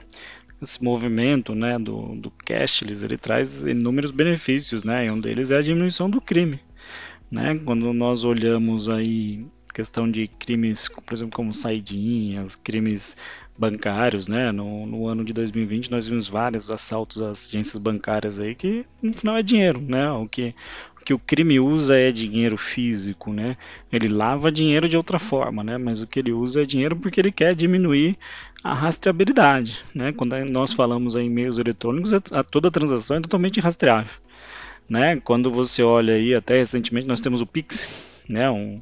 esse 0.62 0.82
movimento, 0.82 1.54
né, 1.54 1.78
do, 1.78 2.14
do 2.14 2.30
cashless, 2.30 3.04
ele 3.04 3.18
traz 3.18 3.62
inúmeros 3.62 4.10
benefícios, 4.10 4.82
né? 4.82 5.04
E 5.04 5.10
um 5.10 5.20
deles 5.20 5.50
é 5.50 5.58
a 5.58 5.62
diminuição 5.62 6.08
do 6.08 6.18
crime, 6.18 6.58
né? 7.30 7.60
Quando 7.62 7.92
nós 7.92 8.24
olhamos 8.24 8.88
aí 8.88 9.44
questão 9.74 10.10
de 10.10 10.28
crimes, 10.28 10.88
por 10.88 11.12
exemplo, 11.12 11.36
como 11.36 11.52
saidinhas, 11.52 12.56
crimes 12.56 13.18
bancários, 13.56 14.26
né? 14.26 14.50
No, 14.50 14.86
no, 14.86 15.06
ano 15.06 15.24
de 15.24 15.32
2020 15.32 15.90
nós 15.90 16.06
vimos 16.06 16.28
vários 16.28 16.70
assaltos 16.70 17.22
às 17.22 17.48
agências 17.48 17.78
bancárias 17.78 18.40
aí 18.40 18.54
que 18.54 18.84
no 19.00 19.12
final 19.12 19.36
é 19.36 19.42
dinheiro, 19.42 19.80
né? 19.80 20.10
O 20.10 20.28
que, 20.28 20.54
o 21.00 21.04
que 21.04 21.14
o 21.14 21.18
crime 21.18 21.60
usa 21.60 21.96
é 21.96 22.10
dinheiro 22.10 22.56
físico, 22.56 23.32
né? 23.32 23.56
Ele 23.92 24.08
lava 24.08 24.50
dinheiro 24.50 24.88
de 24.88 24.96
outra 24.96 25.18
forma, 25.18 25.62
né? 25.62 25.78
Mas 25.78 26.00
o 26.00 26.06
que 26.06 26.18
ele 26.18 26.32
usa 26.32 26.62
é 26.62 26.66
dinheiro 26.66 26.96
porque 26.96 27.20
ele 27.20 27.30
quer 27.30 27.54
diminuir 27.54 28.18
a 28.62 28.74
rastreabilidade, 28.74 29.78
né? 29.94 30.12
Quando 30.12 30.34
nós 30.50 30.72
falamos 30.72 31.14
em 31.14 31.30
meios 31.30 31.58
eletrônicos, 31.58 32.12
a, 32.12 32.42
toda 32.42 32.70
transação 32.70 33.18
é 33.18 33.20
totalmente 33.20 33.60
rastreável, 33.60 34.14
né? 34.88 35.20
Quando 35.20 35.50
você 35.50 35.82
olha 35.82 36.14
aí, 36.14 36.34
até 36.34 36.58
recentemente 36.58 37.06
nós 37.06 37.20
temos 37.20 37.40
o 37.40 37.46
Pix, 37.46 38.24
né? 38.28 38.50
Um, 38.50 38.80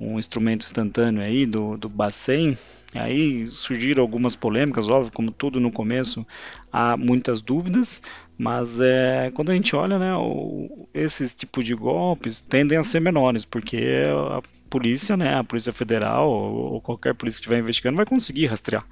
um 0.00 0.18
instrumento 0.18 0.62
instantâneo 0.62 1.22
aí 1.22 1.44
do, 1.44 1.76
do 1.76 1.88
Bacen, 1.88 2.56
Aí 2.94 3.46
surgiram 3.48 4.02
algumas 4.02 4.34
polêmicas, 4.34 4.88
óbvio, 4.88 5.12
como 5.12 5.30
tudo 5.30 5.60
no 5.60 5.70
começo, 5.70 6.26
há 6.72 6.96
muitas 6.96 7.42
dúvidas, 7.42 8.00
mas 8.36 8.80
é, 8.80 9.30
quando 9.34 9.50
a 9.50 9.54
gente 9.54 9.76
olha, 9.76 9.98
né, 9.98 10.14
o, 10.16 10.88
esses 10.94 11.34
tipos 11.34 11.64
de 11.66 11.74
golpes 11.74 12.40
tendem 12.40 12.78
a 12.78 12.82
ser 12.82 13.00
menores, 13.00 13.44
porque 13.44 13.84
a 14.30 14.40
polícia, 14.70 15.18
né, 15.18 15.36
a 15.36 15.44
Polícia 15.44 15.72
Federal 15.72 16.30
ou, 16.30 16.74
ou 16.74 16.80
qualquer 16.80 17.14
polícia 17.14 17.38
que 17.38 17.42
estiver 17.42 17.58
investigando 17.58 17.96
vai 17.96 18.06
conseguir 18.06 18.46
rastrear, 18.46 18.84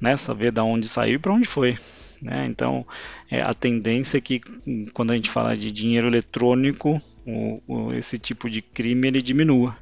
né, 0.00 0.16
saber 0.16 0.52
de 0.52 0.60
onde 0.60 0.86
saiu 0.88 1.16
e 1.16 1.18
para 1.18 1.32
onde 1.32 1.46
foi. 1.46 1.76
Né? 2.22 2.46
Então, 2.46 2.86
é, 3.30 3.40
a 3.40 3.54
tendência 3.54 4.18
é 4.18 4.20
que 4.20 4.40
quando 4.92 5.10
a 5.10 5.16
gente 5.16 5.30
fala 5.30 5.56
de 5.56 5.72
dinheiro 5.72 6.06
eletrônico, 6.06 7.00
o, 7.26 7.62
o, 7.66 7.92
esse 7.94 8.18
tipo 8.18 8.48
de 8.48 8.60
crime 8.62 9.08
ele 9.08 9.22
diminua 9.22 9.76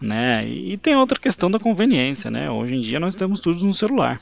né? 0.00 0.46
E 0.46 0.76
tem 0.76 0.96
outra 0.96 1.18
questão 1.18 1.50
da 1.50 1.58
conveniência, 1.58 2.30
né? 2.30 2.50
Hoje 2.50 2.74
em 2.74 2.80
dia 2.80 3.00
nós 3.00 3.14
temos 3.14 3.40
tudo 3.40 3.64
no 3.64 3.72
celular. 3.72 4.20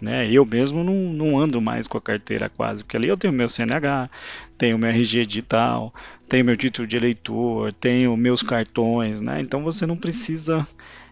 Né? 0.00 0.30
Eu 0.32 0.46
mesmo 0.46 0.82
não, 0.82 0.94
não 0.94 1.38
ando 1.38 1.60
mais 1.60 1.86
com 1.86 1.98
a 1.98 2.00
carteira 2.00 2.48
quase, 2.48 2.82
porque 2.82 2.96
ali 2.96 3.08
eu 3.08 3.18
tenho 3.18 3.34
meu 3.34 3.48
CNH, 3.50 4.08
tenho 4.56 4.78
meu 4.78 4.88
RG 4.88 5.26
digital, 5.26 5.92
tenho 6.26 6.44
meu 6.44 6.56
título 6.56 6.88
de 6.88 6.96
eleitor, 6.96 7.70
tenho 7.74 8.16
meus 8.16 8.42
cartões, 8.42 9.20
né? 9.20 9.42
Então 9.42 9.62
você 9.62 9.86
não 9.86 9.98
precisa 9.98 10.66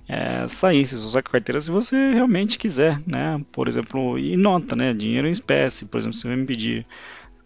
é, 0.08 0.48
sair, 0.48 0.86
você 0.86 0.94
usar 0.94 1.18
a 1.18 1.22
carteira 1.22 1.60
se 1.60 1.70
você 1.70 2.12
realmente 2.14 2.56
quiser, 2.56 2.98
né? 3.06 3.38
Por 3.52 3.68
exemplo, 3.68 4.18
e 4.18 4.36
nota, 4.38 4.74
né? 4.74 4.94
Dinheiro 4.94 5.28
em 5.28 5.32
espécie, 5.32 5.84
por 5.84 5.98
exemplo, 5.98 6.14
se 6.14 6.22
você 6.22 6.34
me 6.34 6.46
pedir 6.46 6.86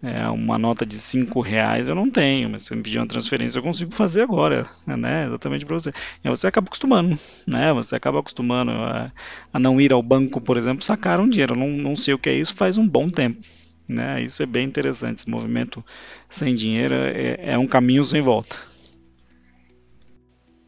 é, 0.02 0.28
uma 0.28 0.58
nota 0.58 0.84
de 0.84 0.96
5 0.96 1.40
reais 1.40 1.88
eu 1.88 1.94
não 1.94 2.10
tenho, 2.10 2.50
mas 2.50 2.64
se 2.64 2.72
eu 2.72 2.76
me 2.76 2.82
pedir 2.82 2.98
uma 2.98 3.06
transferência 3.06 3.58
eu 3.58 3.62
consigo 3.62 3.92
fazer 3.92 4.22
agora, 4.22 4.66
né? 4.84 5.26
Exatamente 5.26 5.64
para 5.64 5.74
você. 5.78 5.92
E 6.24 6.28
você 6.28 6.48
acaba 6.48 6.66
acostumando, 6.66 7.16
né? 7.46 7.72
Você 7.72 7.94
acaba 7.94 8.18
acostumando 8.18 8.72
a, 8.72 9.12
a, 9.52 9.58
não 9.60 9.80
ir 9.80 9.92
ao 9.92 10.02
banco, 10.02 10.40
por 10.40 10.56
exemplo, 10.56 10.84
sacar 10.84 11.20
um 11.20 11.28
dinheiro. 11.28 11.54
Eu 11.54 11.58
não, 11.58 11.68
não 11.68 11.94
sei 11.94 12.14
o 12.14 12.18
que 12.18 12.28
é 12.28 12.34
isso 12.34 12.54
faz 12.54 12.76
um 12.78 12.88
bom 12.88 13.08
tempo. 13.08 13.40
Né? 13.88 14.22
Isso 14.22 14.42
é 14.42 14.46
bem 14.46 14.66
interessante. 14.66 15.18
Esse 15.18 15.30
movimento 15.30 15.84
sem 16.28 16.54
dinheiro 16.54 16.94
é, 16.94 17.52
é 17.52 17.58
um 17.58 17.66
caminho 17.66 18.02
sem 18.02 18.20
volta. 18.20 18.56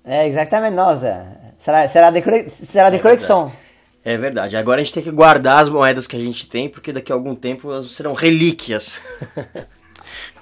É 0.05 0.29
exatamente, 0.29 0.75
nossa. 0.75 1.27
Será, 1.59 1.89
será 1.89 2.11
de, 2.11 2.51
será 2.51 2.91
de 2.91 2.97
é 2.97 2.99
conexão. 3.01 3.51
É 4.05 4.19
verdade. 4.19 4.57
Agora 4.57 4.81
a 4.81 4.85
gente 4.85 4.93
tem 4.93 5.03
que 5.03 5.11
guardar 5.11 5.63
as 5.63 5.69
moedas 5.71 6.07
que 6.07 6.15
a 6.15 6.21
gente 6.21 6.47
tem, 6.47 6.69
porque 6.69 6.93
daqui 6.93 7.11
a 7.11 7.15
algum 7.15 7.35
tempo 7.35 7.73
elas 7.73 7.91
serão 7.91 8.13
relíquias. 8.13 9.01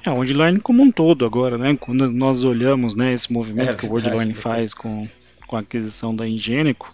é, 0.04 0.10
o 0.10 0.14
Worldline 0.14 0.58
como 0.58 0.82
um 0.82 0.90
todo 0.90 1.24
agora, 1.24 1.56
né? 1.56 1.76
Quando 1.80 2.10
nós 2.10 2.42
olhamos 2.42 2.96
né, 2.96 3.12
esse 3.12 3.32
movimento 3.32 3.70
é 3.70 3.74
que 3.74 3.86
o 3.86 3.90
Worldline 3.90 4.34
faz 4.34 4.74
com, 4.74 5.08
com 5.46 5.56
a 5.56 5.60
aquisição 5.60 6.14
da 6.14 6.26
Ingênico, 6.26 6.92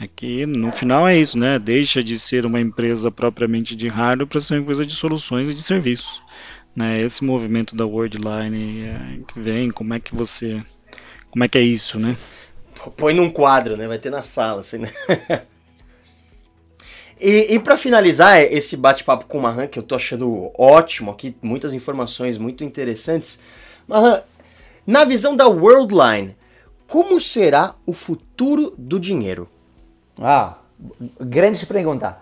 é 0.00 0.08
que 0.08 0.46
no 0.46 0.72
final 0.72 1.06
é 1.06 1.18
isso, 1.18 1.38
né? 1.38 1.58
Deixa 1.58 2.02
de 2.02 2.18
ser 2.18 2.46
uma 2.46 2.58
empresa 2.58 3.10
propriamente 3.10 3.76
de 3.76 3.86
hardware 3.86 4.26
para 4.26 4.40
ser 4.40 4.54
uma 4.54 4.62
empresa 4.62 4.86
de 4.86 4.94
soluções 4.94 5.50
e 5.50 5.54
de 5.54 5.62
serviços. 5.62 6.22
Né? 6.74 7.02
Esse 7.02 7.22
movimento 7.22 7.76
da 7.76 7.84
Worldline 7.84 8.84
é, 8.84 9.18
que 9.28 9.38
vem, 9.38 9.70
como 9.70 9.92
é 9.92 10.00
que 10.00 10.14
você... 10.14 10.62
Como 11.30 11.44
é 11.44 11.48
que 11.48 11.58
é 11.58 11.62
isso, 11.62 11.98
né? 11.98 12.16
Põe 12.96 13.14
num 13.14 13.30
quadro, 13.30 13.76
né? 13.76 13.86
Vai 13.86 13.98
ter 13.98 14.10
na 14.10 14.22
sala, 14.22 14.60
assim, 14.60 14.78
né? 14.78 14.90
E, 17.22 17.54
e 17.54 17.58
para 17.60 17.76
finalizar 17.76 18.40
esse 18.40 18.76
bate-papo 18.76 19.26
com 19.26 19.38
o 19.38 19.42
Mahan, 19.42 19.68
que 19.68 19.78
eu 19.78 19.82
tô 19.84 19.94
achando 19.94 20.50
ótimo 20.58 21.12
aqui, 21.12 21.36
muitas 21.40 21.72
informações 21.72 22.36
muito 22.36 22.64
interessantes. 22.64 23.38
Mahan, 23.86 24.24
na 24.84 25.04
visão 25.04 25.36
da 25.36 25.46
Worldline, 25.46 26.36
como 26.88 27.20
será 27.20 27.76
o 27.86 27.92
futuro 27.92 28.74
do 28.76 28.98
dinheiro? 28.98 29.48
Ah, 30.20 30.56
grande 31.20 31.64
pergunta. 31.64 32.18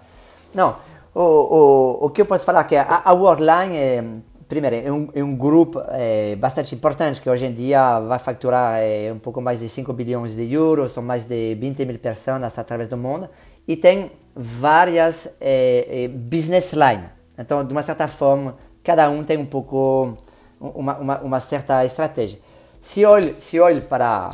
Não, 0.52 0.76
o, 1.14 1.22
o, 1.22 2.06
o 2.06 2.10
que 2.10 2.20
eu 2.20 2.26
posso 2.26 2.44
falar 2.44 2.60
é 2.60 2.64
que 2.64 2.76
a, 2.76 3.00
a 3.02 3.12
Worldline 3.14 3.74
é, 3.74 4.04
primeiro, 4.46 4.76
é 4.76 4.92
um, 4.92 5.08
é 5.14 5.24
um 5.24 5.34
grupo 5.34 5.80
é, 5.92 6.36
bastante 6.36 6.74
importante 6.74 7.22
que 7.22 7.30
hoje 7.30 7.46
em 7.46 7.54
dia 7.54 8.00
vai 8.00 8.18
faturar 8.18 8.78
é, 8.78 9.10
um 9.10 9.18
pouco 9.18 9.40
mais 9.40 9.60
de 9.60 9.68
5 9.68 9.90
bilhões 9.94 10.34
de 10.34 10.52
euros, 10.52 10.92
são 10.92 11.02
mais 11.02 11.24
de 11.24 11.54
20 11.54 11.86
mil 11.86 11.98
pessoas 11.98 12.58
através 12.58 12.86
do 12.86 12.98
mundo 12.98 13.30
e 13.66 13.76
tem 13.76 14.12
várias 14.34 15.34
é, 15.40 16.04
é, 16.04 16.08
business 16.08 16.72
lines. 16.72 17.10
Então, 17.38 17.64
de 17.64 17.72
uma 17.72 17.82
certa 17.82 18.06
forma, 18.06 18.56
cada 18.82 19.08
um 19.10 19.24
tem 19.24 19.36
um 19.36 19.46
pouco 19.46 20.16
uma, 20.60 20.98
uma, 20.98 21.20
uma 21.20 21.40
certa 21.40 21.84
estratégia. 21.84 22.38
Se 22.80 23.04
olho, 23.04 23.34
se 23.36 23.58
olho 23.58 23.82
para 23.82 24.30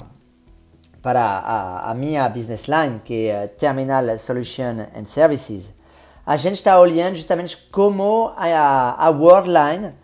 para 1.02 1.22
a, 1.22 1.90
a, 1.92 1.94
minha 1.94 2.28
business 2.28 2.66
line, 2.66 3.00
que 3.04 3.28
é 3.28 3.46
Terminal 3.46 4.18
Solution 4.18 4.88
and 4.92 5.04
Services, 5.04 5.72
a 6.26 6.36
gente 6.36 6.56
está 6.56 6.80
olhando 6.80 7.14
justamente 7.14 7.56
como 7.70 8.32
a, 8.36 9.06
a 9.06 9.08
Worldline 9.10 9.94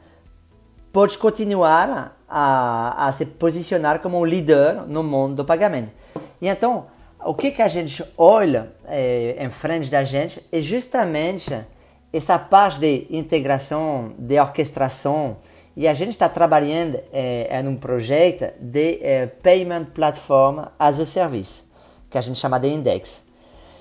pode 0.93 1.19
continuar 1.19 2.17
a, 2.29 3.09
a 3.09 3.13
se 3.13 3.27
posicionar 3.27 3.99
como 3.99 4.21
um 4.21 4.25
líder 4.25 4.87
no 4.87 5.03
mundo 5.03 5.35
do 5.35 5.45
pagamento. 5.45 5.91
E 6.41 6.47
então, 6.47 6.87
o 7.25 7.35
que, 7.35 7.51
que 7.51 7.63
a 7.63 7.69
gente 7.69 8.05
olha 8.17 8.73
é, 8.87 9.37
em 9.39 9.51
frente 9.51 9.91
da 9.91 10.05
gente 10.05 10.45
é 10.51 10.61
justamente 10.61 11.55
essa 12.13 12.39
parte 12.39 12.81
de 12.81 13.07
integração, 13.11 14.13
de 14.19 14.39
orquestração, 14.39 15.37
e 15.75 15.89
a 15.89 15.95
gente 15.95 16.11
está 16.11 16.29
trabalhando 16.29 17.01
é, 17.13 17.61
em 17.61 17.67
um 17.67 17.77
projeto 17.77 18.53
de 18.61 18.99
é, 19.03 19.27
Payment 19.27 19.87
Platform 19.87 20.67
as 20.79 21.01
a 21.01 21.07
Service, 21.07 21.65
que 22.11 22.19
a 22.19 22.21
gente 22.21 22.39
chama 22.39 22.61
de 22.61 22.69
Index. 22.69 23.23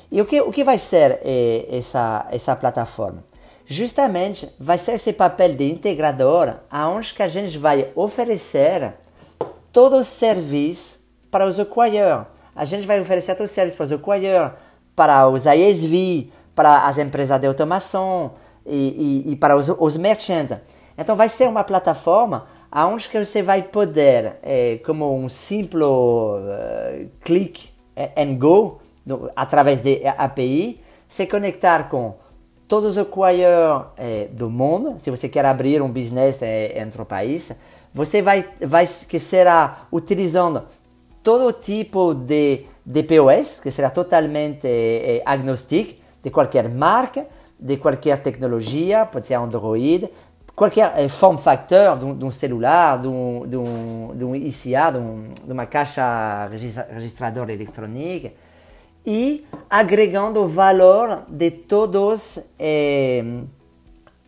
E 0.09 0.21
o 0.21 0.25
que, 0.25 0.39
o 0.41 0.51
que 0.51 0.63
vai 0.63 0.77
ser 0.77 1.19
é, 1.23 1.65
essa, 1.69 2.27
essa 2.31 2.55
plataforma? 2.55 3.23
Justamente 3.65 4.49
vai 4.59 4.77
ser 4.77 4.93
esse 4.93 5.13
papel 5.13 5.53
de 5.53 5.69
integrador, 5.69 6.55
aonde 6.69 7.13
que 7.13 7.23
a 7.23 7.27
gente 7.27 7.57
vai 7.57 7.89
oferecer 7.95 8.93
todo 9.71 9.97
o 9.97 10.05
serviço 10.05 10.99
para 11.29 11.47
os 11.47 11.59
acquirers 11.59 12.25
a 12.55 12.65
gente 12.65 12.85
vai 12.85 12.99
oferecer 12.99 13.35
todos 13.35 13.51
os 13.51 13.55
serviços 13.55 13.77
para 13.77 13.85
os 13.85 13.91
acquirers, 13.91 14.51
para 14.95 15.27
os 15.27 15.45
ISV, 15.45 16.31
para 16.55 16.85
as 16.85 16.97
empresas 16.97 17.39
de 17.39 17.47
automação 17.47 18.33
e, 18.65 19.23
e, 19.27 19.31
e 19.31 19.35
para 19.35 19.55
os, 19.55 19.69
os 19.69 19.97
merchants. 19.97 20.57
Então 20.97 21.15
vai 21.15 21.29
ser 21.29 21.47
uma 21.47 21.63
plataforma 21.63 22.47
onde 22.73 23.09
que 23.09 23.23
você 23.23 23.41
vai 23.41 23.63
poder, 23.63 24.37
é, 24.41 24.79
como 24.85 25.17
um 25.17 25.27
simples 25.27 25.83
uh, 25.83 27.09
clique 27.21 27.69
and 28.17 28.35
go, 28.35 28.79
no, 29.05 29.29
através 29.35 29.81
de 29.81 30.01
API, 30.07 30.81
se 31.07 31.27
conectar 31.27 31.89
com 31.89 32.15
todos 32.67 32.91
os 32.91 32.97
acquirers 32.99 33.83
é, 33.97 34.27
do 34.31 34.49
mundo. 34.49 34.95
Se 34.99 35.11
você 35.11 35.27
quer 35.27 35.45
abrir 35.45 35.81
um 35.81 35.91
business 35.91 36.41
é, 36.41 36.79
entre 36.79 37.01
o 37.01 37.05
país, 37.05 37.51
você 37.93 38.21
vai, 38.21 38.47
vai 38.61 38.85
que 38.87 39.19
será 39.19 39.87
utilizando 39.91 40.63
todo 41.23 41.53
tipo 41.53 42.13
de, 42.13 42.65
de 42.85 43.03
POS, 43.03 43.59
que 43.59 43.71
será 43.71 43.89
totalmente 43.89 44.67
eh, 44.67 45.23
de 46.23 46.29
qualquer 46.29 46.69
marca, 46.69 47.27
de 47.59 47.77
qualquer 47.77 48.21
tecnologia, 48.21 49.05
pode 49.05 49.27
ser 49.27 49.35
Android, 49.35 50.09
qualquer 50.55 50.93
eh, 50.97 51.09
form 51.09 51.37
factor 51.37 51.97
de 51.97 52.25
um, 52.25 52.31
celular, 52.31 52.99
de 52.99 53.07
ICA, 54.35 54.91
de, 54.91 54.97
um, 54.97 55.31
uma 55.47 55.65
caixa 55.65 56.47
registradora 56.47 57.53
eletrônica, 57.53 58.31
e 59.05 59.45
agregando 59.69 60.47
valor 60.47 61.23
de 61.27 61.49
todos 61.49 62.39
eh, 62.59 63.41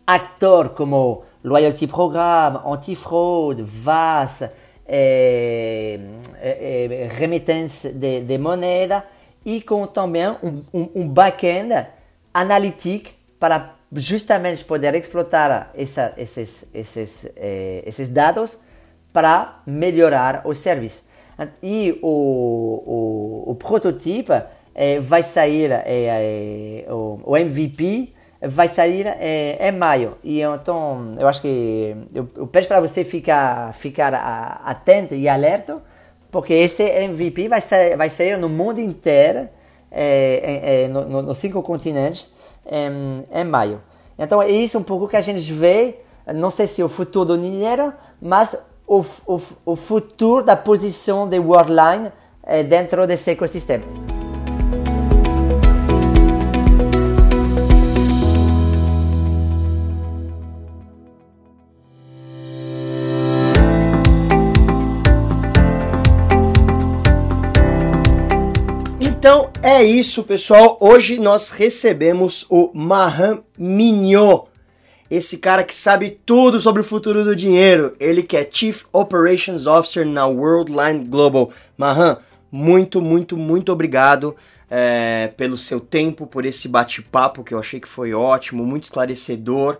atores 0.06 0.72
como 0.72 1.22
Loyalty 1.42 1.86
Program, 1.86 2.62
Antifraude, 2.64 3.62
VAS, 3.62 4.44
é, 4.86 5.98
é, 6.40 6.84
é, 6.84 7.08
remittance 7.08 7.90
de, 7.90 8.20
de, 8.20 8.38
moeda 8.38 9.04
e 9.44 9.60
com 9.60 9.86
também 9.86 10.28
um, 10.42 10.62
um, 10.72 10.90
um 10.94 11.08
back-end 11.08 11.86
analítico 12.32 13.10
para 13.38 13.74
justamente 13.92 14.64
poder 14.64 14.94
explotar 14.94 15.70
essa, 15.74 16.14
esses, 16.16 16.66
esses, 16.74 17.30
eh, 17.36 17.82
esses 17.86 18.08
dados 18.08 18.58
para 19.12 19.62
melhorar 19.66 20.42
o 20.44 20.54
serviço. 20.54 21.02
E 21.62 21.98
o, 22.02 23.44
o, 23.46 23.50
o 23.52 23.54
prototipo 23.54 24.32
é, 24.74 24.98
vai 24.98 25.22
sair 25.22 25.70
é, 25.72 26.84
o, 26.88 27.20
o, 27.24 27.36
MVP 27.36 28.12
vai 28.48 28.68
sair 28.68 29.06
em 29.60 29.72
maio 29.72 30.16
e 30.22 30.40
então 30.40 31.14
eu 31.18 31.26
acho 31.26 31.40
que 31.40 31.96
eu, 32.14 32.28
eu 32.36 32.46
peço 32.46 32.68
para 32.68 32.80
você 32.80 33.04
ficar 33.04 33.72
ficar 33.74 34.14
atento 34.64 35.14
e 35.14 35.28
alerta 35.28 35.82
porque 36.30 36.52
esse 36.52 36.82
MVP 36.82 37.48
vai 37.48 37.60
sair, 37.60 37.96
vai 37.96 38.10
sair 38.10 38.36
no 38.36 38.48
mundo 38.48 38.80
inteiro 38.80 39.48
é, 39.90 40.88
nos 40.88 41.06
no, 41.08 41.34
cinco 41.34 41.62
continentes 41.62 42.28
em, 42.66 43.24
em 43.32 43.44
maio 43.44 43.80
então 44.18 44.42
é 44.42 44.50
isso 44.50 44.78
um 44.78 44.82
pouco 44.82 45.08
que 45.08 45.16
a 45.16 45.20
gente 45.20 45.52
vê 45.52 46.00
não 46.34 46.50
sei 46.50 46.66
se 46.66 46.82
o 46.82 46.88
futuro 46.88 47.36
do 47.36 47.38
dinheiro 47.38 47.92
mas 48.20 48.56
o, 48.86 49.04
o, 49.26 49.40
o 49.64 49.76
futuro 49.76 50.44
da 50.44 50.56
posição 50.56 51.28
de 51.28 51.38
Worldline 51.38 52.12
é, 52.42 52.62
dentro 52.62 53.06
desse 53.06 53.30
ecossistema. 53.30 53.84
Então 69.24 69.48
é 69.62 69.82
isso, 69.82 70.22
pessoal. 70.22 70.76
Hoje 70.78 71.18
nós 71.18 71.48
recebemos 71.48 72.44
o 72.50 72.70
Mahan 72.74 73.42
Mignot 73.56 74.50
esse 75.10 75.38
cara 75.38 75.64
que 75.64 75.74
sabe 75.74 76.20
tudo 76.26 76.60
sobre 76.60 76.82
o 76.82 76.84
futuro 76.84 77.24
do 77.24 77.34
dinheiro. 77.34 77.96
Ele 77.98 78.22
que 78.22 78.36
é 78.36 78.46
Chief 78.46 78.84
Operations 78.92 79.66
Officer 79.66 80.04
na 80.04 80.26
Worldline 80.26 81.06
Global. 81.06 81.50
Mahan, 81.74 82.18
muito, 82.52 83.00
muito, 83.00 83.34
muito 83.34 83.72
obrigado 83.72 84.36
é, 84.70 85.32
pelo 85.38 85.56
seu 85.56 85.80
tempo, 85.80 86.26
por 86.26 86.44
esse 86.44 86.68
bate-papo 86.68 87.42
que 87.42 87.54
eu 87.54 87.58
achei 87.58 87.80
que 87.80 87.88
foi 87.88 88.12
ótimo, 88.12 88.62
muito 88.62 88.84
esclarecedor. 88.84 89.78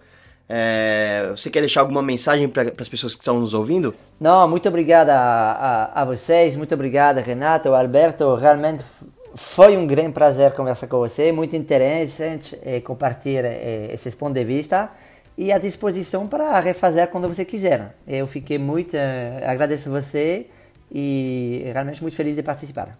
É, 0.49 1.29
você 1.37 1.51
quer 1.51 1.61
deixar 1.61 1.83
alguma 1.83 2.03
mensagem 2.03 2.49
para 2.49 2.73
as 2.79 2.89
pessoas 2.89 3.15
que 3.15 3.21
estão 3.21 3.39
nos 3.41 3.53
ouvindo? 3.53 3.95
Não, 4.19 4.49
muito 4.49 4.67
obrigado 4.67 5.11
a, 5.11 6.03
vocês, 6.07 6.57
muito 6.57 6.75
obrigado 6.75 7.19
Renato, 7.19 7.75
Alberto, 7.75 8.37
realmente 8.37 8.83
foi 9.35 9.77
um 9.77 9.87
grande 9.87 10.13
prazer 10.13 10.53
conversar 10.53 10.87
com 10.87 10.99
você, 10.99 11.33
muito 11.33 11.57
interessante 11.57 12.57
é, 12.63 12.81
compartilhar 12.81 13.45
é, 13.45 13.89
esses 13.93 14.15
pontos 14.15 14.35
de 14.35 14.45
vista 14.45 14.91
e 15.37 15.53
à 15.53 15.59
disposição 15.59 16.27
para 16.27 16.59
refazer 16.61 17.09
quando 17.09 17.29
você 17.29 17.45
quiser. 17.45 17.97
Eu 18.07 18.27
fiquei 18.27 18.59
muito, 18.59 18.95
uh, 18.95 19.45
agradeço 19.47 19.91
você 19.91 20.47
e 20.93 21.63
realmente 21.73 22.01
muito 22.01 22.17
feliz 22.17 22.37
de 22.37 22.43
participar. 22.43 22.97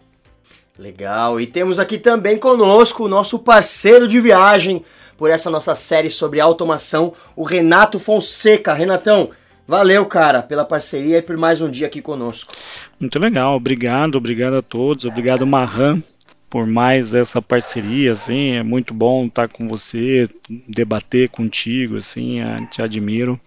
Legal, 0.77 1.41
e 1.41 1.47
temos 1.47 1.79
aqui 1.79 1.99
também 1.99 2.37
conosco 2.37 3.05
o 3.05 3.09
nosso 3.09 3.39
parceiro 3.39 4.09
de 4.09 4.21
viagem 4.21 4.85
por 5.17 5.31
essa 5.31 5.49
nossa 5.49 5.77
série 5.77 6.11
sobre 6.11 6.41
automação, 6.41 7.13
o 7.37 7.45
Renato 7.45 8.01
Fonseca. 8.01 8.75
Renatão, 8.75 9.31
valeu, 9.69 10.05
cara, 10.07 10.43
pela 10.43 10.65
parceria 10.65 11.19
e 11.19 11.23
por 11.23 11.37
mais 11.37 11.61
um 11.61 11.71
dia 11.71 11.87
aqui 11.87 12.03
conosco. 12.03 12.53
Muito 12.99 13.21
legal, 13.21 13.55
obrigado, 13.55 14.17
obrigado 14.17 14.57
a 14.57 14.63
todos, 14.63 15.05
obrigado 15.05 15.47
Marran 15.47 16.03
por 16.49 16.67
mais 16.67 17.15
essa 17.15 17.43
parceria, 17.43 18.13
assim, 18.13 18.53
é 18.53 18.63
muito 18.63 18.95
bom 18.95 19.27
estar 19.27 19.49
com 19.49 19.67
você, 19.67 20.29
debater 20.69 21.29
contigo, 21.29 21.97
assim, 21.97 22.39
te 22.71 22.81
admiro. 22.81 23.41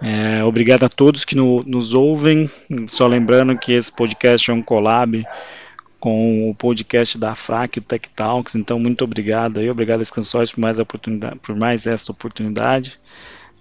É, 0.00 0.42
obrigado 0.44 0.84
a 0.84 0.88
todos 0.88 1.24
que 1.24 1.36
no, 1.36 1.62
nos 1.62 1.94
ouvem, 1.94 2.50
só 2.88 3.06
lembrando 3.06 3.56
que 3.56 3.72
esse 3.72 3.90
podcast 3.90 4.50
é 4.50 4.54
um 4.54 4.62
collab 4.62 5.24
com 6.00 6.50
o 6.50 6.54
podcast 6.56 7.16
da 7.16 7.36
FRAC, 7.36 7.78
o 7.78 7.82
Tech 7.82 8.10
Talks, 8.10 8.56
então 8.56 8.80
muito 8.80 9.04
obrigado 9.04 9.60
aí, 9.60 9.70
obrigado 9.70 10.00
às 10.00 10.10
canções 10.10 10.50
por 10.50 10.58
mais, 10.58 10.80
oportunidade, 10.80 11.38
por 11.38 11.54
mais 11.54 11.86
essa 11.86 12.10
oportunidade 12.10 12.98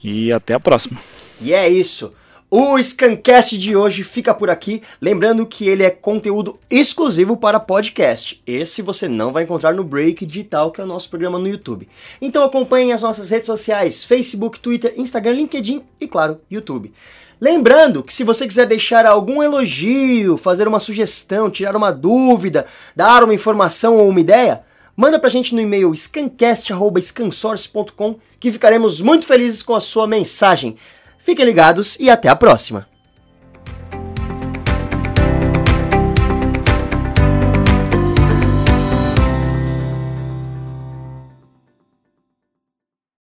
e 0.03 0.31
até 0.31 0.55
a 0.55 0.59
próxima. 0.59 0.99
E 1.39 1.53
é 1.53 1.69
isso. 1.69 2.11
O 2.53 2.77
Scancast 2.83 3.57
de 3.57 3.77
hoje 3.77 4.03
fica 4.03 4.33
por 4.33 4.49
aqui, 4.49 4.83
lembrando 4.99 5.45
que 5.45 5.69
ele 5.69 5.83
é 5.83 5.89
conteúdo 5.89 6.59
exclusivo 6.69 7.37
para 7.37 7.61
podcast. 7.61 8.43
Esse 8.45 8.81
você 8.81 9.07
não 9.07 9.31
vai 9.31 9.43
encontrar 9.43 9.73
no 9.73 9.85
Break 9.85 10.25
Digital, 10.25 10.69
que 10.69 10.81
é 10.81 10.83
o 10.83 10.87
nosso 10.87 11.09
programa 11.09 11.39
no 11.39 11.47
YouTube. 11.47 11.87
Então 12.21 12.43
acompanhem 12.43 12.91
as 12.91 13.03
nossas 13.03 13.29
redes 13.29 13.45
sociais: 13.45 14.03
Facebook, 14.03 14.59
Twitter, 14.59 14.93
Instagram, 14.97 15.35
LinkedIn 15.35 15.81
e, 16.01 16.05
claro, 16.05 16.41
YouTube. 16.51 16.91
Lembrando 17.39 18.03
que 18.03 18.13
se 18.13 18.25
você 18.25 18.45
quiser 18.45 18.67
deixar 18.67 19.05
algum 19.05 19.41
elogio, 19.41 20.35
fazer 20.35 20.67
uma 20.67 20.81
sugestão, 20.81 21.49
tirar 21.49 21.73
uma 21.73 21.93
dúvida, 21.93 22.65
dar 22.93 23.23
uma 23.23 23.33
informação 23.33 23.95
ou 23.95 24.09
uma 24.09 24.19
ideia, 24.19 24.63
manda 24.93 25.17
pra 25.17 25.29
gente 25.29 25.55
no 25.55 25.61
e-mail 25.61 25.95
scancast.scansource.com 25.95 28.19
que 28.41 28.51
ficaremos 28.51 28.99
muito 28.99 29.25
felizes 29.25 29.63
com 29.63 29.73
a 29.73 29.79
sua 29.79 30.05
mensagem. 30.05 30.75
Fiquem 31.23 31.45
ligados 31.45 31.97
e 31.99 32.09
até 32.09 32.29
a 32.29 32.35
próxima! 32.35 32.90